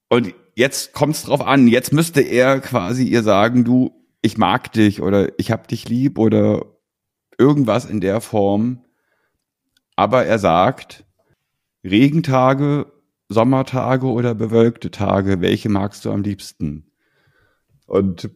[0.09, 1.67] Und jetzt kommt's drauf an.
[1.67, 3.91] Jetzt müsste er quasi ihr sagen, du,
[4.21, 6.65] ich mag dich oder ich hab dich lieb oder
[7.37, 8.83] irgendwas in der Form.
[9.95, 11.05] Aber er sagt,
[11.83, 12.91] Regentage,
[13.29, 16.91] Sommertage oder bewölkte Tage, welche magst du am liebsten?
[17.85, 18.29] Und,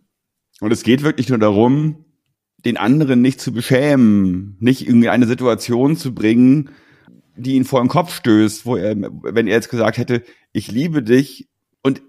[0.59, 2.05] und es geht wirklich nur darum,
[2.65, 6.69] den anderen nicht zu beschämen, nicht irgendwie eine Situation zu bringen,
[7.35, 11.01] die ihn vor den Kopf stößt, wo er, wenn er jetzt gesagt hätte, ich liebe
[11.01, 11.49] dich
[11.81, 12.01] und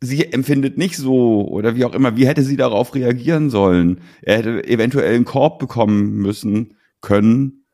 [0.00, 4.00] sie empfindet nicht so oder wie auch immer, wie hätte sie darauf reagieren sollen?
[4.22, 7.64] Er hätte eventuell einen Korb bekommen müssen können.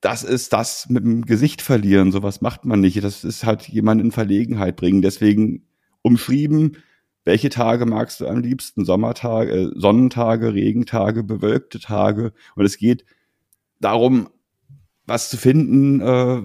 [0.00, 3.02] Das ist das mit dem Gesicht verlieren, sowas macht man nicht.
[3.02, 5.02] Das ist halt jemand in Verlegenheit bringen.
[5.02, 5.66] Deswegen
[6.02, 6.76] umschrieben,
[7.26, 8.84] welche Tage magst du am liebsten?
[8.84, 12.32] Sommertage, äh, Sonnentage, Regentage, bewölkte Tage.
[12.54, 13.04] Und es geht
[13.80, 14.28] darum,
[15.06, 16.42] was zu finden, äh,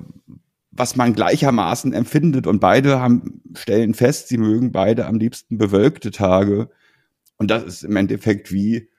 [0.71, 2.47] was man gleichermaßen empfindet.
[2.47, 6.69] Und beide haben, stellen fest, sie mögen beide am liebsten bewölkte Tage.
[7.37, 8.89] Und das ist im Endeffekt wie,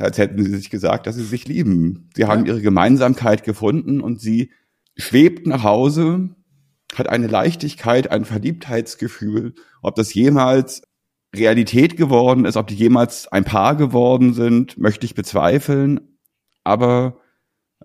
[0.00, 2.10] als hätten sie sich gesagt, dass sie sich lieben.
[2.16, 4.50] Sie haben ihre Gemeinsamkeit gefunden und sie
[4.96, 6.30] schwebt nach Hause,
[6.96, 9.54] hat eine Leichtigkeit, ein Verliebtheitsgefühl.
[9.80, 10.82] Ob das jemals
[11.34, 16.18] Realität geworden ist, ob die jemals ein Paar geworden sind, möchte ich bezweifeln.
[16.64, 17.20] Aber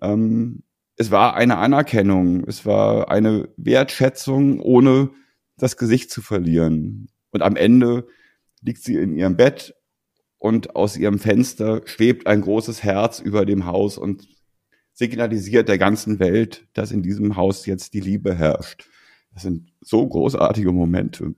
[0.00, 0.64] ähm,
[0.96, 5.10] es war eine Anerkennung, es war eine Wertschätzung, ohne
[5.56, 7.08] das Gesicht zu verlieren.
[7.30, 8.06] Und am Ende
[8.62, 9.74] liegt sie in ihrem Bett
[10.38, 14.26] und aus ihrem Fenster schwebt ein großes Herz über dem Haus und
[14.92, 18.88] signalisiert der ganzen Welt, dass in diesem Haus jetzt die Liebe herrscht.
[19.32, 21.34] Das sind so großartige Momente.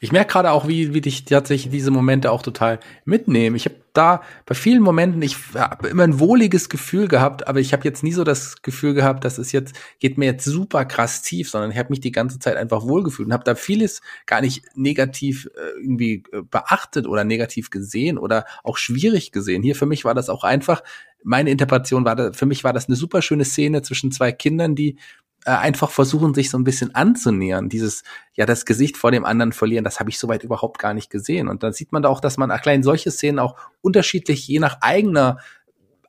[0.00, 3.56] Ich merke gerade auch, wie, wie dich tatsächlich diese Momente auch total mitnehmen.
[3.56, 7.72] Ich habe da bei vielen Momenten, ich habe immer ein wohliges Gefühl gehabt, aber ich
[7.72, 11.22] habe jetzt nie so das Gefühl gehabt, dass es jetzt geht mir jetzt super krass
[11.22, 14.40] tief, sondern ich habe mich die ganze Zeit einfach wohlgefühlt und habe da vieles gar
[14.40, 19.62] nicht negativ äh, irgendwie äh, beachtet oder negativ gesehen oder auch schwierig gesehen.
[19.62, 20.82] Hier für mich war das auch einfach
[21.24, 24.74] meine Interpretation war da, für mich war das eine super schöne Szene zwischen zwei Kindern,
[24.74, 24.96] die
[25.44, 27.68] einfach versuchen, sich so ein bisschen anzunähern.
[27.68, 31.10] Dieses, ja, das Gesicht vor dem anderen verlieren, das habe ich soweit überhaupt gar nicht
[31.10, 31.48] gesehen.
[31.48, 34.78] Und dann sieht man da auch, dass man allein solche Szenen auch unterschiedlich, je nach
[34.80, 35.38] eigener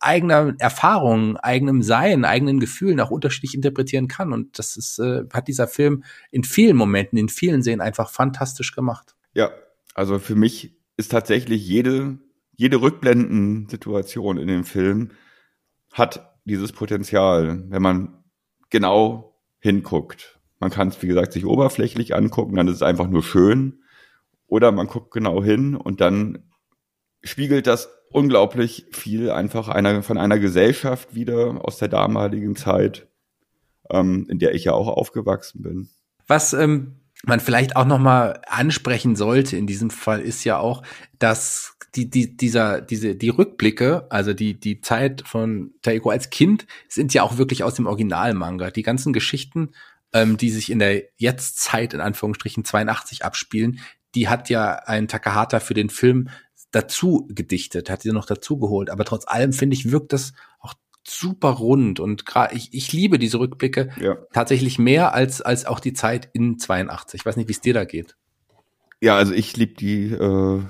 [0.03, 4.33] eigener Erfahrung, eigenem Sein, eigenen Gefühlen auch unterschiedlich interpretieren kann.
[4.33, 8.73] Und das ist, äh, hat dieser Film in vielen Momenten, in vielen Szenen einfach fantastisch
[8.73, 9.15] gemacht.
[9.33, 9.51] Ja,
[9.95, 12.17] also für mich ist tatsächlich jede,
[12.55, 15.11] jede Rückblendensituation in dem Film
[15.91, 18.22] hat dieses Potenzial, wenn man
[18.73, 20.39] genau hinguckt.
[20.59, 23.83] Man kann es, wie gesagt, sich oberflächlich angucken, dann ist es einfach nur schön.
[24.47, 26.49] Oder man guckt genau hin und dann
[27.23, 33.07] spiegelt das unglaublich viel einfach einer, von einer Gesellschaft wieder aus der damaligen Zeit,
[33.89, 35.89] ähm, in der ich ja auch aufgewachsen bin.
[36.27, 40.83] Was ähm, man vielleicht auch noch mal ansprechen sollte in diesem Fall ist ja auch,
[41.19, 46.65] dass die, die, dieser, diese, die Rückblicke, also die, die Zeit von Taiko als Kind,
[46.89, 48.71] sind ja auch wirklich aus dem Originalmanga.
[48.71, 49.71] Die ganzen Geschichten,
[50.11, 53.79] ähm, die sich in der Jetztzeit, in Anführungsstrichen 82 abspielen,
[54.15, 56.29] die hat ja ein Takahata für den Film
[56.71, 58.89] dazu gedichtet, hat sie noch dazu geholt.
[58.89, 60.73] Aber trotz allem finde ich, wirkt das auch
[61.05, 64.15] super rund und gerade ich, ich liebe diese Rückblicke ja.
[64.31, 67.21] tatsächlich mehr als als auch die Zeit in 82.
[67.21, 68.15] Ich weiß nicht, wie es dir da geht.
[69.01, 70.61] Ja, also ich liebe die äh,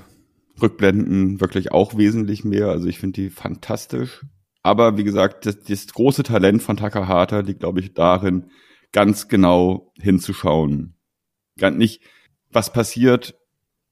[0.60, 2.68] Rückblenden wirklich auch wesentlich mehr.
[2.68, 4.24] Also ich finde die fantastisch.
[4.62, 8.50] Aber wie gesagt, das, das große Talent von Takahata liegt, glaube ich, darin,
[8.92, 10.96] ganz genau hinzuschauen.
[11.58, 12.02] Ganz nicht,
[12.50, 13.34] was passiert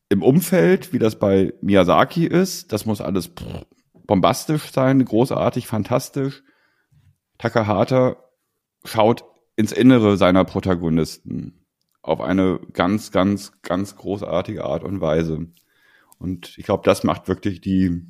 [0.09, 2.72] im Umfeld, wie das bei Miyazaki ist.
[2.72, 3.31] Das muss alles
[4.07, 6.42] bombastisch sein, großartig, fantastisch.
[7.38, 8.16] Takahata
[8.85, 9.25] schaut
[9.57, 11.66] ins Innere seiner Protagonisten
[12.03, 15.46] auf eine ganz, ganz, ganz großartige Art und Weise.
[16.23, 18.07] Und ich glaube, das macht wirklich die,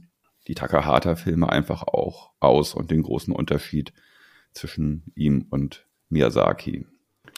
[0.46, 3.94] die Takahata-Filme einfach auch aus und den großen Unterschied
[4.52, 6.86] zwischen ihm und Miyazaki.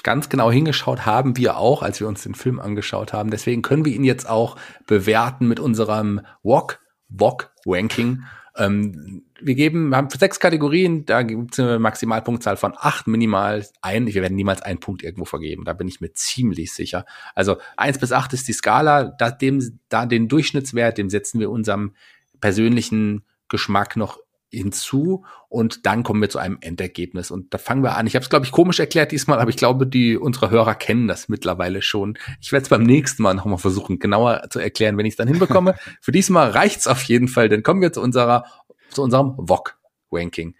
[0.02, 3.30] Ganz genau hingeschaut haben wir auch, als wir uns den Film angeschaut haben.
[3.30, 4.56] Deswegen können wir ihn jetzt auch
[4.88, 8.24] bewerten mit unserem Wok, Wok Ranking.
[8.56, 14.06] Ähm, wir geben, haben sechs Kategorien, da gibt es eine Maximalpunktzahl von acht, minimal ein.
[14.06, 17.04] Wir werden niemals einen Punkt irgendwo vergeben, da bin ich mir ziemlich sicher.
[17.34, 21.50] Also eins bis acht ist die Skala, da, dem, da den Durchschnittswert, dem setzen wir
[21.50, 21.94] unserem
[22.40, 24.18] persönlichen Geschmack noch
[24.54, 28.06] hinzu und dann kommen wir zu einem Endergebnis und da fangen wir an.
[28.06, 31.08] Ich habe es glaube ich komisch erklärt diesmal, aber ich glaube, die unsere Hörer kennen
[31.08, 32.18] das mittlerweile schon.
[32.40, 35.28] Ich werde es beim nächsten Mal nochmal versuchen, genauer zu erklären, wenn ich es dann
[35.28, 35.74] hinbekomme.
[36.00, 38.44] Für diesmal reicht's auf jeden Fall, dann kommen wir zu unserer
[38.90, 39.76] zu unserem VOG
[40.12, 40.54] Ranking.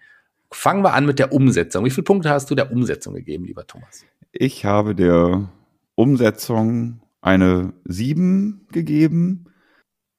[0.51, 1.85] Fangen wir an mit der Umsetzung.
[1.85, 4.05] Wie viele Punkte hast du der Umsetzung gegeben, lieber Thomas?
[4.31, 5.49] Ich habe der
[5.95, 9.45] Umsetzung eine 7 gegeben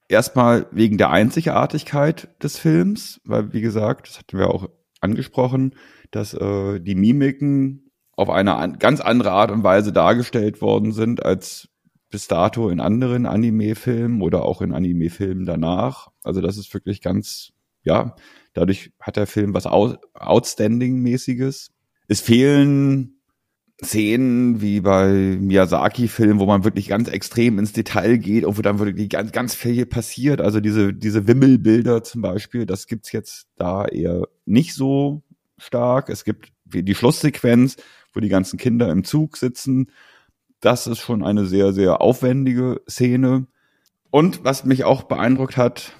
[0.09, 4.69] Erstmal wegen der Einzigartigkeit des Films, weil wie gesagt, das hatten wir auch
[5.01, 5.75] angesprochen,
[6.11, 11.25] dass äh, die Mimiken auf eine an, ganz andere Art und Weise dargestellt worden sind
[11.25, 11.69] als
[12.09, 16.09] bis dato in anderen Anime-Filmen oder auch in Anime-Filmen danach.
[16.23, 17.51] Also das ist wirklich ganz,
[17.83, 18.15] ja,
[18.53, 21.71] dadurch hat der Film was Outstanding-mäßiges.
[22.07, 23.16] Es fehlen
[23.83, 28.79] Szenen wie bei Miyazaki-Filmen, wo man wirklich ganz extrem ins Detail geht und wo dann
[28.79, 30.41] wirklich ganz, ganz viel passiert.
[30.41, 35.21] Also diese, diese Wimmelbilder zum Beispiel, das gibt's jetzt da eher nicht so
[35.59, 36.09] stark.
[36.09, 37.77] Es gibt die Schlusssequenz,
[38.13, 39.91] wo die ganzen Kinder im Zug sitzen.
[40.59, 43.45] Das ist schon eine sehr, sehr aufwendige Szene.
[44.09, 45.93] Und was mich auch beeindruckt hat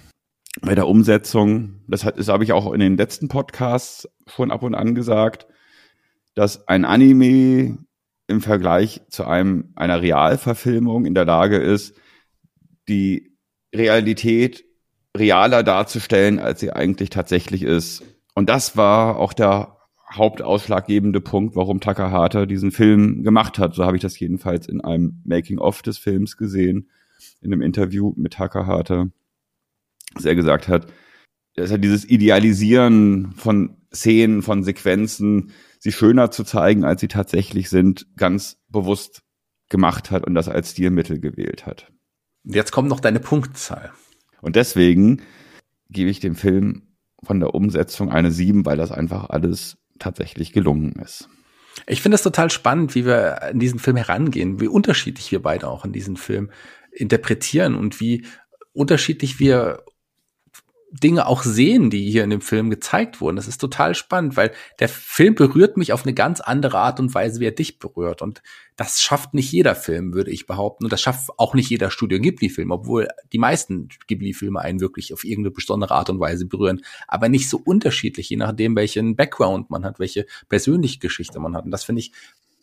[0.61, 4.63] bei der Umsetzung, das, hat, das habe ich auch in den letzten Podcasts schon ab
[4.63, 5.45] und an gesagt,
[6.37, 7.79] dass ein Anime
[8.27, 11.95] im Vergleich zu einem, einer Realverfilmung in der Lage ist,
[12.87, 13.35] die
[13.73, 14.63] Realität
[15.17, 18.03] realer darzustellen, als sie eigentlich tatsächlich ist.
[18.35, 19.77] Und das war auch der
[20.13, 23.73] hauptausschlaggebende Punkt, warum Takahata diesen Film gemacht hat.
[23.73, 26.91] So habe ich das jedenfalls in einem Making-of des Films gesehen,
[27.41, 29.07] in einem Interview mit Takahata,
[30.13, 30.85] dass er gesagt hat,
[31.55, 35.51] dass er dieses Idealisieren von Szenen, von Sequenzen,
[35.87, 39.21] sie schöner zu zeigen, als sie tatsächlich sind, ganz bewusst
[39.69, 41.89] gemacht hat und das als Stilmittel gewählt hat.
[42.43, 43.93] Jetzt kommt noch deine Punktzahl.
[44.41, 45.21] Und deswegen
[45.89, 46.89] gebe ich dem Film
[47.23, 51.29] von der Umsetzung eine 7, weil das einfach alles tatsächlich gelungen ist.
[51.85, 55.69] Ich finde es total spannend, wie wir an diesen Film herangehen, wie unterschiedlich wir beide
[55.69, 56.51] auch in diesen Film
[56.91, 58.25] interpretieren und wie
[58.73, 59.85] unterschiedlich wir
[60.89, 63.35] Dinge auch sehen, die hier in dem Film gezeigt wurden.
[63.35, 67.13] Das ist total spannend, weil der Film berührt mich auf eine ganz andere Art und
[67.13, 68.21] Weise, wie er dich berührt.
[68.21, 68.41] Und
[68.77, 70.85] das schafft nicht jeder Film, würde ich behaupten.
[70.85, 75.25] Und das schafft auch nicht jeder Studio Ghibli-Film, obwohl die meisten Ghibli-Filme einen wirklich auf
[75.25, 76.81] irgendeine besondere Art und Weise berühren.
[77.07, 81.65] Aber nicht so unterschiedlich, je nachdem, welchen Background man hat, welche persönliche Geschichte man hat.
[81.65, 82.13] Und das finde ich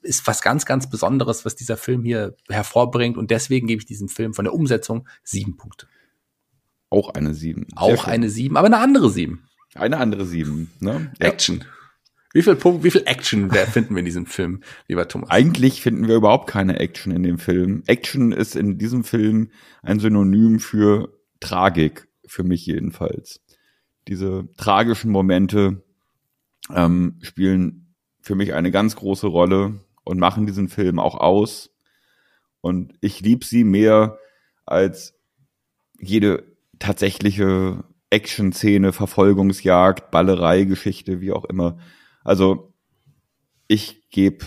[0.02, 3.16] ist was ganz, ganz Besonderes, was dieser Film hier hervorbringt.
[3.16, 5.86] Und deswegen gebe ich diesem Film von der Umsetzung sieben Punkte.
[6.94, 7.66] Auch eine 7.
[7.74, 9.42] Auch eine 7, aber eine andere 7.
[9.74, 10.70] Eine andere 7.
[10.78, 11.12] Ne?
[11.18, 11.64] Action.
[12.32, 15.30] Wie viel Punkt, wie viel Action finden wir in diesem Film, lieber Thomas?
[15.30, 17.82] Eigentlich finden wir überhaupt keine Action in dem Film.
[17.86, 19.50] Action ist in diesem Film
[19.82, 23.40] ein Synonym für Tragik, für mich jedenfalls.
[24.06, 25.82] Diese tragischen Momente
[26.72, 31.70] ähm, spielen für mich eine ganz große Rolle und machen diesen Film auch aus.
[32.60, 34.16] Und ich liebe sie mehr
[34.64, 35.14] als
[35.98, 41.78] jede tatsächliche Action-Szene, Verfolgungsjagd, Ballerei, Geschichte, wie auch immer.
[42.22, 42.72] Also
[43.66, 44.44] ich gebe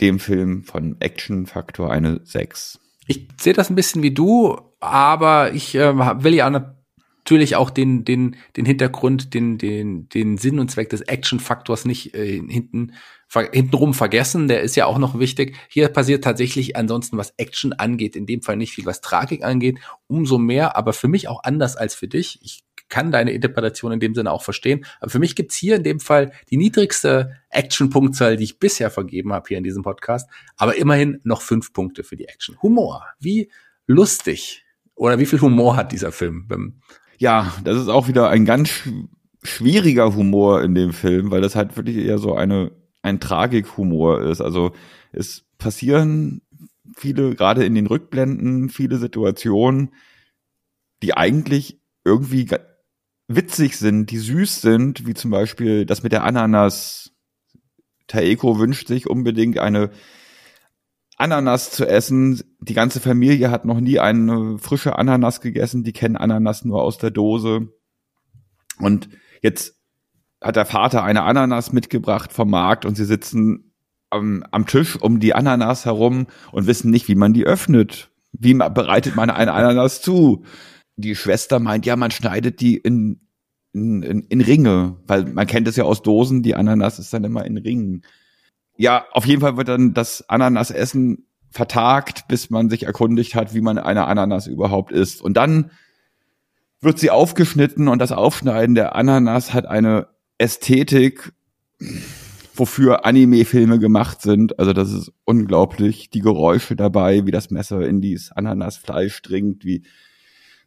[0.00, 2.80] dem Film von Action-Faktor eine 6.
[3.06, 8.04] Ich sehe das ein bisschen wie du, aber ich äh, will ja natürlich auch den,
[8.04, 12.92] den, den Hintergrund, den, den, den Sinn und Zweck des Action-Faktors nicht äh, hinten
[13.32, 15.56] hintenrum vergessen, der ist ja auch noch wichtig.
[15.68, 19.78] Hier passiert tatsächlich ansonsten, was Action angeht, in dem Fall nicht viel, was Tragik angeht,
[20.08, 22.40] umso mehr, aber für mich auch anders als für dich.
[22.42, 24.84] Ich kann deine Interpretation in dem Sinne auch verstehen.
[25.00, 29.32] Aber für mich gibt's hier in dem Fall die niedrigste Action-Punktzahl, die ich bisher vergeben
[29.32, 30.28] habe hier in diesem Podcast.
[30.56, 32.60] Aber immerhin noch fünf Punkte für die Action.
[32.60, 33.06] Humor.
[33.18, 33.50] Wie
[33.86, 34.64] lustig
[34.94, 36.48] oder wie viel Humor hat dieser Film?
[37.18, 38.70] Ja, das ist auch wieder ein ganz
[39.42, 42.72] schwieriger Humor in dem Film, weil das halt wirklich eher so eine
[43.02, 44.40] ein Tragikhumor ist.
[44.40, 44.72] Also
[45.12, 46.42] es passieren
[46.96, 49.94] viele, gerade in den Rückblenden, viele Situationen,
[51.02, 52.48] die eigentlich irgendwie
[53.28, 57.12] witzig sind, die süß sind, wie zum Beispiel das mit der Ananas.
[58.06, 59.90] Taeko wünscht sich unbedingt eine
[61.16, 62.42] Ananas zu essen.
[62.60, 65.84] Die ganze Familie hat noch nie eine frische Ananas gegessen.
[65.84, 67.68] Die kennen Ananas nur aus der Dose.
[68.78, 69.10] Und
[69.42, 69.79] jetzt
[70.40, 73.72] hat der Vater eine Ananas mitgebracht vom Markt und sie sitzen
[74.08, 78.10] am, am Tisch um die Ananas herum und wissen nicht, wie man die öffnet.
[78.32, 80.44] Wie bereitet man eine Ananas zu?
[80.96, 83.20] Die Schwester meint, ja, man schneidet die in,
[83.72, 87.24] in, in, in Ringe, weil man kennt es ja aus Dosen, die Ananas ist dann
[87.24, 88.02] immer in Ringen.
[88.76, 93.60] Ja, auf jeden Fall wird dann das Ananasessen vertagt, bis man sich erkundigt hat, wie
[93.60, 95.20] man eine Ananas überhaupt isst.
[95.20, 95.70] Und dann
[96.80, 100.06] wird sie aufgeschnitten und das Aufschneiden der Ananas hat eine
[100.40, 101.32] Ästhetik,
[102.54, 104.58] wofür Anime-Filme gemacht sind.
[104.58, 106.08] Also das ist unglaublich.
[106.08, 109.82] Die Geräusche dabei, wie das Messer in dieses Ananasfleisch dringt, wie,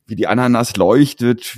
[0.05, 1.57] wie die Ananas leuchtet,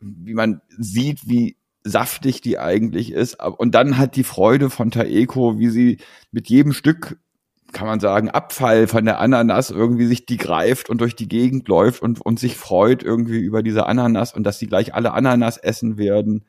[0.00, 3.42] wie man sieht, wie saftig die eigentlich ist.
[3.42, 5.98] Und dann hat die Freude von Taeko, wie sie
[6.32, 7.18] mit jedem Stück,
[7.72, 11.66] kann man sagen, Abfall von der Ananas irgendwie sich die greift und durch die Gegend
[11.68, 15.56] läuft und, und sich freut irgendwie über diese Ananas und dass sie gleich alle Ananas
[15.56, 16.44] essen werden.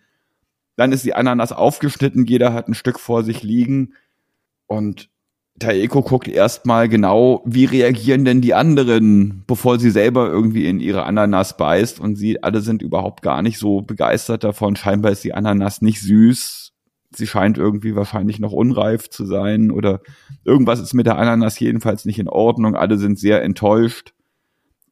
[0.81, 3.93] Dann ist die Ananas aufgeschnitten, jeder hat ein Stück vor sich liegen
[4.65, 5.11] und
[5.59, 11.03] Taeko guckt erstmal genau, wie reagieren denn die anderen, bevor sie selber irgendwie in ihre
[11.03, 14.75] Ananas beißt und sie alle sind überhaupt gar nicht so begeistert davon.
[14.75, 16.71] Scheinbar ist die Ananas nicht süß.
[17.11, 20.01] Sie scheint irgendwie wahrscheinlich noch unreif zu sein oder
[20.43, 22.75] irgendwas ist mit der Ananas jedenfalls nicht in Ordnung.
[22.75, 24.15] Alle sind sehr enttäuscht.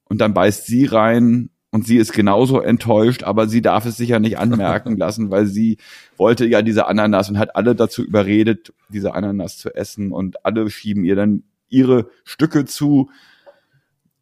[0.04, 4.10] Und dann beißt sie rein und sie ist genauso enttäuscht, aber sie darf es sich
[4.10, 5.78] ja nicht anmerken lassen, weil sie
[6.18, 10.70] wollte ja diese Ananas und hat alle dazu überredet, diese Ananas zu essen und alle
[10.70, 13.10] schieben ihr dann ihre Stücke zu,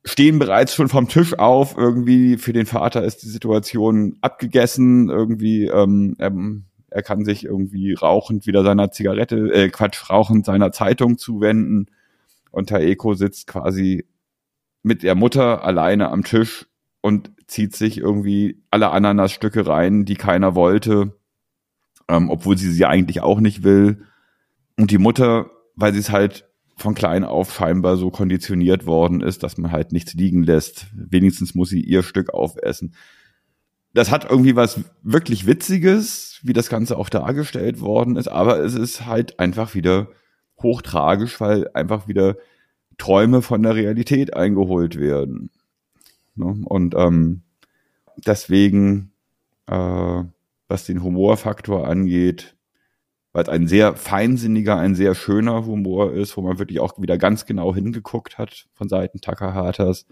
[0.04, 1.78] stehen bereits schon vom Tisch auf.
[1.78, 5.10] Irgendwie für den Vater ist die Situation abgegessen.
[5.10, 10.72] Irgendwie ähm, ähm, er kann sich irgendwie rauchend wieder seiner Zigarette, äh, Quatsch, rauchend seiner
[10.72, 11.88] Zeitung zuwenden.
[12.52, 14.06] Und Taeko sitzt quasi
[14.84, 16.66] mit der Mutter alleine am Tisch
[17.08, 21.18] und zieht sich irgendwie alle Ananasstücke rein, die keiner wollte,
[22.10, 24.04] ähm, obwohl sie sie eigentlich auch nicht will.
[24.78, 29.42] Und die Mutter, weil sie es halt von klein auf scheinbar so konditioniert worden ist,
[29.42, 30.88] dass man halt nichts liegen lässt.
[30.94, 32.94] Wenigstens muss sie ihr Stück aufessen.
[33.94, 38.76] Das hat irgendwie was wirklich Witziges, wie das Ganze auch dargestellt worden ist, aber es
[38.76, 40.10] ist halt einfach wieder
[40.62, 42.36] hochtragisch, weil einfach wieder
[42.98, 45.50] Träume von der Realität eingeholt werden.
[46.38, 46.62] Ne?
[46.66, 47.42] Und ähm,
[48.26, 49.12] deswegen,
[49.68, 50.24] äh,
[50.68, 52.56] was den Humorfaktor angeht,
[53.34, 57.18] weil es ein sehr feinsinniger, ein sehr schöner Humor ist, wo man wirklich auch wieder
[57.18, 60.08] ganz genau hingeguckt hat von Seiten Takahatas,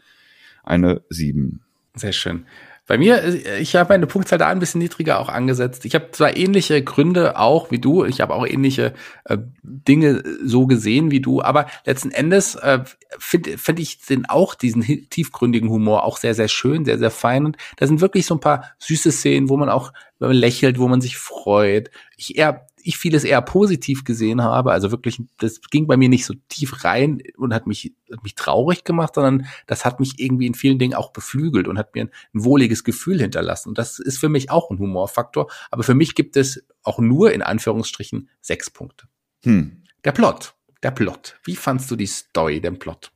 [0.64, 1.62] eine sieben.
[1.96, 2.46] Sehr schön.
[2.88, 5.86] Bei mir, äh, ich habe meine Punktzahl da ein bisschen niedriger auch angesetzt.
[5.86, 8.94] Ich habe zwar ähnliche Gründe auch wie du, ich habe auch ähnliche
[9.26, 12.84] äh, Dinge so gesehen wie du, aber letzten Endes äh,
[13.18, 17.46] finde find ich den auch diesen tiefgründigen Humor auch sehr, sehr schön, sehr, sehr fein.
[17.46, 21.02] Und da sind wirklich so ein paar süße Szenen, wo man auch lächelt, wo man
[21.02, 21.90] sich freut.
[22.18, 24.72] Ich eher ich vieles eher positiv gesehen habe.
[24.72, 28.36] Also wirklich, das ging bei mir nicht so tief rein und hat mich, hat mich
[28.36, 32.06] traurig gemacht, sondern das hat mich irgendwie in vielen Dingen auch beflügelt und hat mir
[32.06, 33.70] ein, ein wohliges Gefühl hinterlassen.
[33.70, 35.50] Und das ist für mich auch ein Humorfaktor.
[35.72, 39.08] Aber für mich gibt es auch nur in Anführungsstrichen sechs Punkte.
[39.44, 39.84] Hm.
[40.04, 40.54] Der Plot.
[40.84, 41.40] Der Plot.
[41.44, 43.12] Wie fandst du die Story, den Plot?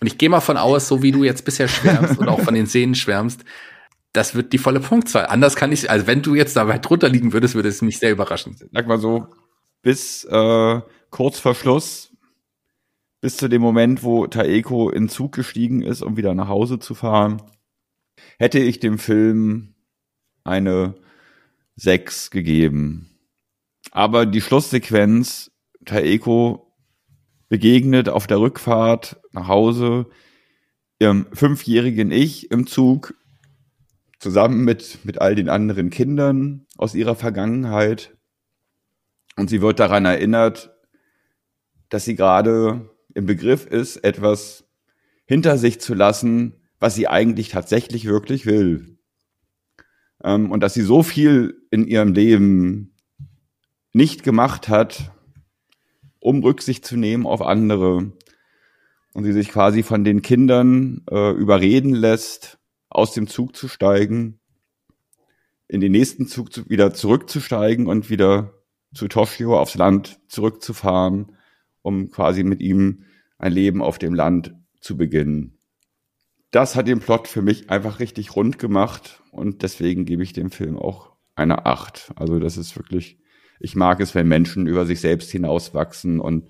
[0.00, 2.54] Und ich gehe mal von aus, so wie du jetzt bisher schwärmst und auch von
[2.54, 3.44] den Szenen schwärmst,
[4.16, 5.26] das wird die volle Punktzahl.
[5.26, 7.98] Anders kann ich, also wenn du jetzt da weit drunter liegen würdest, würde es mich
[7.98, 8.56] sehr überraschen.
[8.72, 9.26] Sag mal so,
[9.82, 12.12] bis äh, kurz vor Schluss,
[13.20, 16.94] bis zu dem Moment, wo Taeko in Zug gestiegen ist, um wieder nach Hause zu
[16.94, 17.42] fahren,
[18.38, 19.74] hätte ich dem Film
[20.44, 20.94] eine
[21.76, 23.10] 6 gegeben.
[23.90, 25.50] Aber die Schlusssequenz,
[25.84, 26.74] Taeko
[27.48, 30.06] begegnet auf der Rückfahrt nach Hause
[30.98, 33.14] ihrem fünfjährigen Ich im Zug
[34.18, 38.16] zusammen mit, mit all den anderen Kindern aus ihrer Vergangenheit.
[39.36, 40.74] Und sie wird daran erinnert,
[41.88, 44.64] dass sie gerade im Begriff ist, etwas
[45.26, 48.98] hinter sich zu lassen, was sie eigentlich tatsächlich wirklich will.
[50.22, 52.94] Ähm, und dass sie so viel in ihrem Leben
[53.92, 55.12] nicht gemacht hat,
[56.20, 58.12] um Rücksicht zu nehmen auf andere.
[59.12, 62.55] Und sie sich quasi von den Kindern äh, überreden lässt,
[62.96, 64.40] aus dem Zug zu steigen,
[65.68, 68.54] in den nächsten Zug zu, wieder zurückzusteigen und wieder
[68.94, 71.36] zu Toshio aufs Land zurückzufahren,
[71.82, 73.04] um quasi mit ihm
[73.36, 75.58] ein Leben auf dem Land zu beginnen.
[76.50, 80.50] Das hat den Plot für mich einfach richtig rund gemacht und deswegen gebe ich dem
[80.50, 82.12] Film auch eine Acht.
[82.16, 83.18] Also das ist wirklich,
[83.60, 86.48] ich mag es, wenn Menschen über sich selbst hinauswachsen und,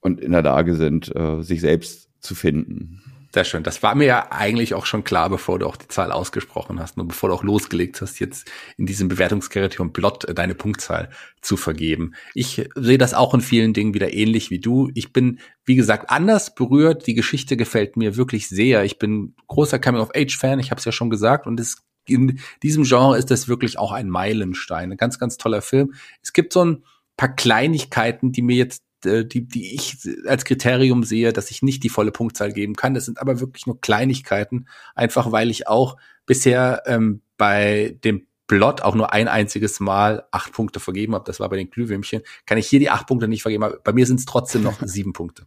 [0.00, 3.17] und in der Lage sind, äh, sich selbst zu finden.
[3.34, 3.62] Sehr schön.
[3.62, 6.96] Das war mir ja eigentlich auch schon klar, bevor du auch die Zahl ausgesprochen hast
[6.96, 11.10] und bevor du auch losgelegt hast, jetzt in diesem Bewertungskriterium Blot äh, deine Punktzahl
[11.42, 12.14] zu vergeben.
[12.32, 14.90] Ich sehe das auch in vielen Dingen wieder ähnlich wie du.
[14.94, 17.06] Ich bin, wie gesagt, anders berührt.
[17.06, 18.84] Die Geschichte gefällt mir wirklich sehr.
[18.84, 23.18] Ich bin großer Coming-of-Age-Fan, ich habe es ja schon gesagt, und es in diesem Genre
[23.18, 24.90] ist das wirklich auch ein Meilenstein.
[24.90, 25.92] Ein ganz, ganz toller Film.
[26.22, 26.84] Es gibt so ein
[27.18, 29.96] paar Kleinigkeiten, die mir jetzt die, die ich
[30.26, 32.94] als Kriterium sehe, dass ich nicht die volle Punktzahl geben kann.
[32.94, 35.96] Das sind aber wirklich nur Kleinigkeiten, einfach weil ich auch
[36.26, 41.24] bisher ähm, bei dem Plot auch nur ein einziges Mal acht Punkte vergeben habe.
[41.26, 42.22] Das war bei den Glühwürmchen.
[42.46, 44.80] Kann ich hier die acht Punkte nicht vergeben, aber bei mir sind es trotzdem noch
[44.84, 45.46] sieben Punkte.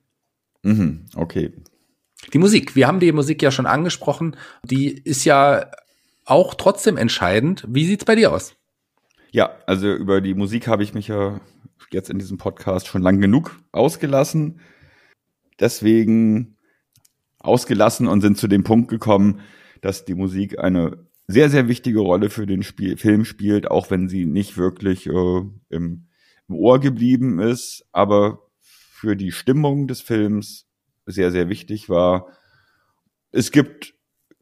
[0.63, 1.51] Mhm, okay.
[2.33, 4.37] Die Musik, wir haben die Musik ja schon angesprochen.
[4.63, 5.71] Die ist ja
[6.25, 7.65] auch trotzdem entscheidend.
[7.67, 8.55] Wie sieht's bei dir aus?
[9.31, 11.41] Ja, also über die Musik habe ich mich ja
[11.91, 14.59] jetzt in diesem Podcast schon lang genug ausgelassen.
[15.59, 16.57] Deswegen
[17.39, 19.41] ausgelassen und sind zu dem Punkt gekommen,
[19.81, 24.09] dass die Musik eine sehr, sehr wichtige Rolle für den Spiel, Film spielt, auch wenn
[24.09, 26.07] sie nicht wirklich äh, im,
[26.47, 30.67] im Ohr geblieben ist, aber für die Stimmung des Films
[31.05, 32.27] sehr, sehr wichtig war.
[33.31, 33.95] Es gibt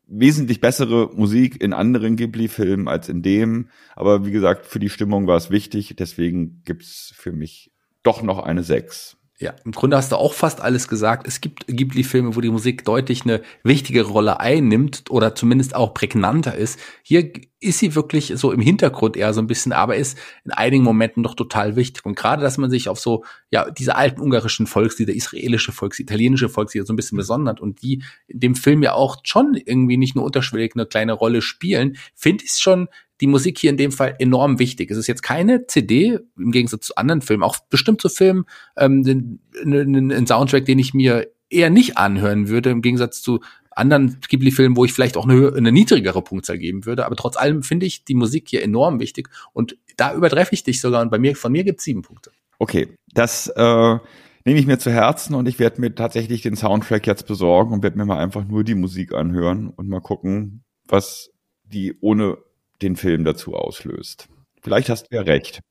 [0.10, 3.70] wesentlich bessere Musik in anderen Ghibli-Filmen als in dem.
[3.95, 5.95] Aber wie gesagt, für die Stimmung war es wichtig.
[5.97, 7.72] Deswegen gibt's für mich
[8.03, 9.18] doch noch eine 6.
[9.42, 11.26] Ja, im Grunde hast du auch fast alles gesagt.
[11.26, 16.56] Es gibt Ghibli-Filme, wo die Musik deutlich eine wichtigere Rolle einnimmt oder zumindest auch prägnanter
[16.56, 16.78] ist.
[17.04, 17.32] Hier
[17.62, 21.24] ist sie wirklich so im Hintergrund eher so ein bisschen, aber ist in einigen Momenten
[21.24, 22.06] doch total wichtig.
[22.06, 26.50] Und gerade, dass man sich auf so, ja, diese alten ungarischen Volkslieder, israelische Volkslieder, italienische
[26.50, 30.16] Volkslieder so ein bisschen besondert und die in dem Film ja auch schon irgendwie nicht
[30.16, 32.90] nur unterschwellig eine kleine Rolle spielen, finde ich es schon
[33.22, 34.91] die Musik hier in dem Fall enorm wichtig.
[34.91, 38.45] Es ist jetzt keine CD, im Gegensatz zu anderen Filmen, auch bestimmt zu Filmen,
[38.78, 43.41] ähm, ein Soundtrack, den ich mir eher nicht anhören würde, im Gegensatz zu
[43.72, 47.05] anderen Ghibli-Filmen, wo ich vielleicht auch eine, eine niedrigere Punktzahl geben würde.
[47.05, 50.82] Aber trotz allem finde ich die Musik hier enorm wichtig und da übertreffe ich dich
[50.82, 52.32] sogar und bei mir, von mir gibt es sieben Punkte.
[52.59, 53.97] Okay, das äh,
[54.45, 57.84] nehme ich mir zu Herzen und ich werde mir tatsächlich den Soundtrack jetzt besorgen und
[57.84, 61.32] werde mir mal einfach nur die Musik anhören und mal gucken, was
[61.63, 62.38] die ohne
[62.82, 64.27] den Film dazu auslöst.
[64.61, 65.61] Vielleicht hast du ja recht.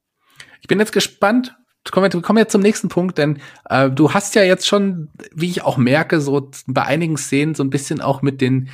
[0.61, 1.57] Ich bin jetzt gespannt.
[1.91, 3.41] Kommen wir, kommen jetzt zum nächsten Punkt, denn
[3.71, 7.63] äh, du hast ja jetzt schon, wie ich auch merke, so bei einigen Szenen so
[7.63, 8.69] ein bisschen auch mit den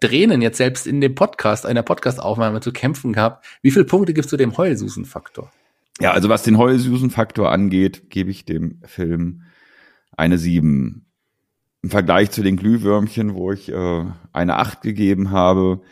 [0.00, 3.44] Tränen jetzt selbst in dem Podcast, einer Podcast-Aufnahme zu kämpfen gehabt.
[3.62, 5.52] Wie viele Punkte gibst du dem Heulsusen-Faktor?
[6.00, 9.42] Ja, also was den Heulsusen-Faktor angeht, gebe ich dem Film
[10.16, 11.06] eine sieben.
[11.82, 15.82] Im Vergleich zu den Glühwürmchen, wo ich äh, eine acht gegeben habe,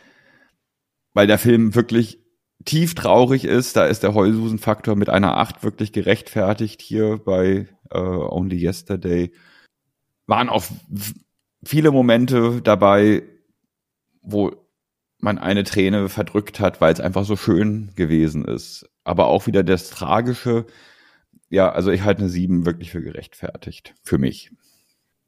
[1.13, 2.19] weil der Film wirklich
[2.65, 3.75] tief traurig ist.
[3.75, 6.81] Da ist der Heulsusen-Faktor mit einer Acht wirklich gerechtfertigt.
[6.81, 9.31] Hier bei äh, Only Yesterday
[10.25, 10.63] waren auch
[11.63, 13.23] viele Momente dabei,
[14.21, 14.51] wo
[15.19, 18.89] man eine Träne verdrückt hat, weil es einfach so schön gewesen ist.
[19.03, 20.65] Aber auch wieder das Tragische.
[21.49, 23.93] Ja, also ich halte eine Sieben wirklich für gerechtfertigt.
[24.03, 24.51] Für mich.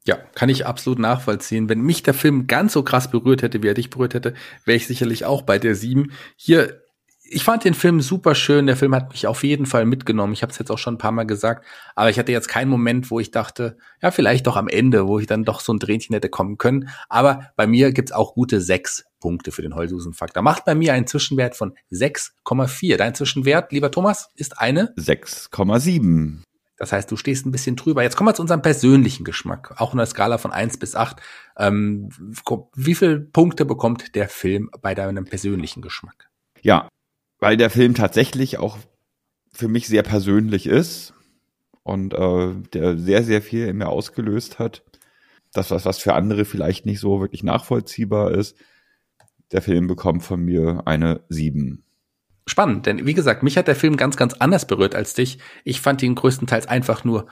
[0.06, 1.68] Ja, kann ich absolut nachvollziehen.
[1.68, 4.34] Wenn mich der Film ganz so krass berührt hätte, wie er dich berührt hätte,
[4.64, 6.12] wäre ich sicherlich auch bei der sieben.
[6.36, 6.80] Hier,
[7.28, 8.66] ich fand den Film super schön.
[8.66, 10.32] Der Film hat mich auf jeden Fall mitgenommen.
[10.32, 12.68] Ich habe es jetzt auch schon ein paar Mal gesagt, aber ich hatte jetzt keinen
[12.68, 15.80] Moment, wo ich dachte, ja, vielleicht doch am Ende, wo ich dann doch so ein
[15.80, 16.88] Tränchen hätte kommen können.
[17.08, 20.42] Aber bei mir gibt's auch gute sechs Punkte für den Heulsusen-Faktor.
[20.42, 22.96] Macht bei mir einen Zwischenwert von 6,4.
[22.96, 26.42] Dein Zwischenwert, lieber Thomas, ist eine 6,7.
[26.76, 28.02] Das heißt, du stehst ein bisschen drüber.
[28.02, 29.74] Jetzt kommen wir zu unserem persönlichen Geschmack.
[29.78, 31.20] Auch in der Skala von eins bis acht.
[31.56, 32.10] Ähm,
[32.74, 36.28] wie viele Punkte bekommt der Film bei deinem persönlichen Geschmack?
[36.60, 36.88] Ja,
[37.38, 38.78] weil der Film tatsächlich auch
[39.52, 41.14] für mich sehr persönlich ist
[41.82, 44.84] und äh, der sehr, sehr viel in mir ausgelöst hat.
[45.52, 48.56] Das, was, was für andere vielleicht nicht so wirklich nachvollziehbar ist.
[49.52, 51.85] Der Film bekommt von mir eine 7.
[52.48, 55.38] Spannend, denn wie gesagt, mich hat der Film ganz, ganz anders berührt als dich.
[55.64, 57.26] Ich fand ihn größtenteils einfach nur,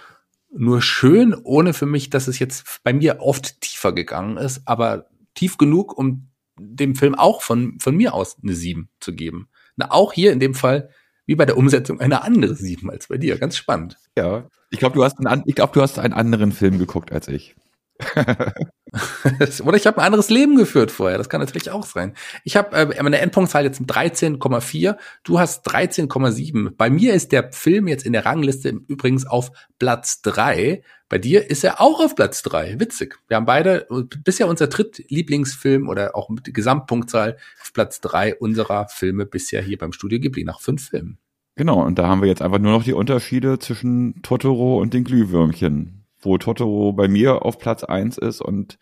[0.51, 5.07] nur schön, ohne für mich, dass es jetzt bei mir oft tiefer gegangen ist, aber
[5.35, 9.49] tief genug, um dem Film auch von, von mir aus eine 7 zu geben.
[9.77, 10.91] Na, auch hier in dem Fall,
[11.27, 13.39] wie bei der Umsetzung, eine andere 7 als bei dir.
[13.39, 13.97] Ganz spannend.
[14.17, 17.29] Ja, ich glaube, du hast einen, ich glaube, du hast einen anderen Film geguckt als
[17.29, 17.55] ich.
[19.65, 21.19] Oder ich habe ein anderes Leben geführt vorher.
[21.19, 22.15] Das kann natürlich auch sein.
[22.45, 24.97] Ich habe äh, meine Endpunktzahl jetzt 13,4.
[25.23, 26.71] Du hast 13,7.
[26.77, 30.83] Bei mir ist der Film jetzt in der Rangliste übrigens auf Platz 3.
[31.09, 32.81] Bei dir ist er auch auf Platz 3.
[32.81, 33.19] Witzig.
[33.29, 33.87] Wir haben beide
[34.25, 39.93] bisher unser drittlieblingsfilm oder auch mit Gesamtpunktzahl auf Platz 3 unserer Filme bisher hier beim
[39.93, 41.19] Studio Ghibli nach fünf Filmen.
[41.57, 45.05] Genau, und da haben wir jetzt einfach nur noch die Unterschiede zwischen Totoro und den
[45.05, 48.79] Glühwürmchen wo Totoro bei mir auf Platz eins ist und,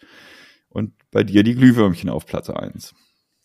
[0.68, 2.95] und bei dir die Glühwürmchen auf Platz eins.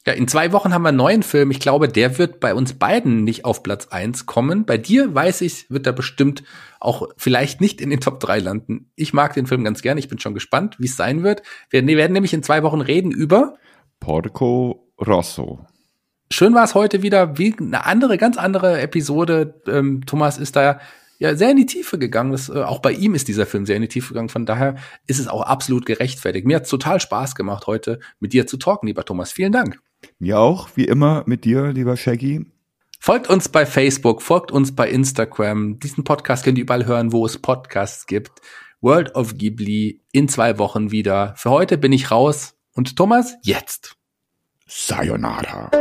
[0.08, 1.52] Ja, in zwei Wochen haben wir einen neuen Film.
[1.52, 4.66] Ich glaube, der wird bei uns beiden nicht auf Platz eins kommen.
[4.66, 6.44] Bei dir, weiß ich, wird er bestimmt
[6.80, 8.90] auch vielleicht nicht in den Top drei landen.
[8.96, 9.98] Ich mag den Film ganz gern.
[9.98, 11.42] Ich bin schon gespannt, wie es sein wird.
[11.72, 13.56] Wir werden nämlich in zwei Wochen reden über
[14.00, 15.66] Porco Rosso.
[16.32, 19.62] Schön war es heute wieder, wie eine andere, ganz andere Episode.
[19.68, 20.80] Ähm, Thomas ist da
[21.20, 22.32] ja sehr in die Tiefe gegangen.
[22.32, 24.30] Das, äh, auch bei ihm ist dieser Film sehr in die Tiefe gegangen.
[24.30, 24.76] Von daher
[25.08, 26.46] ist es auch absolut gerechtfertigt.
[26.46, 29.32] Mir hat total Spaß gemacht, heute mit dir zu talken, lieber Thomas.
[29.32, 29.80] Vielen Dank.
[30.20, 32.46] Mir auch, wie immer, mit dir, lieber Shaggy.
[33.00, 35.80] Folgt uns bei Facebook, folgt uns bei Instagram.
[35.80, 38.42] Diesen Podcast könnt ihr überall hören, wo es Podcasts gibt.
[38.82, 41.34] World of Ghibli in zwei Wochen wieder.
[41.38, 42.56] Für heute bin ich raus.
[42.74, 43.96] Und Thomas, jetzt.
[44.68, 45.72] Sayonara.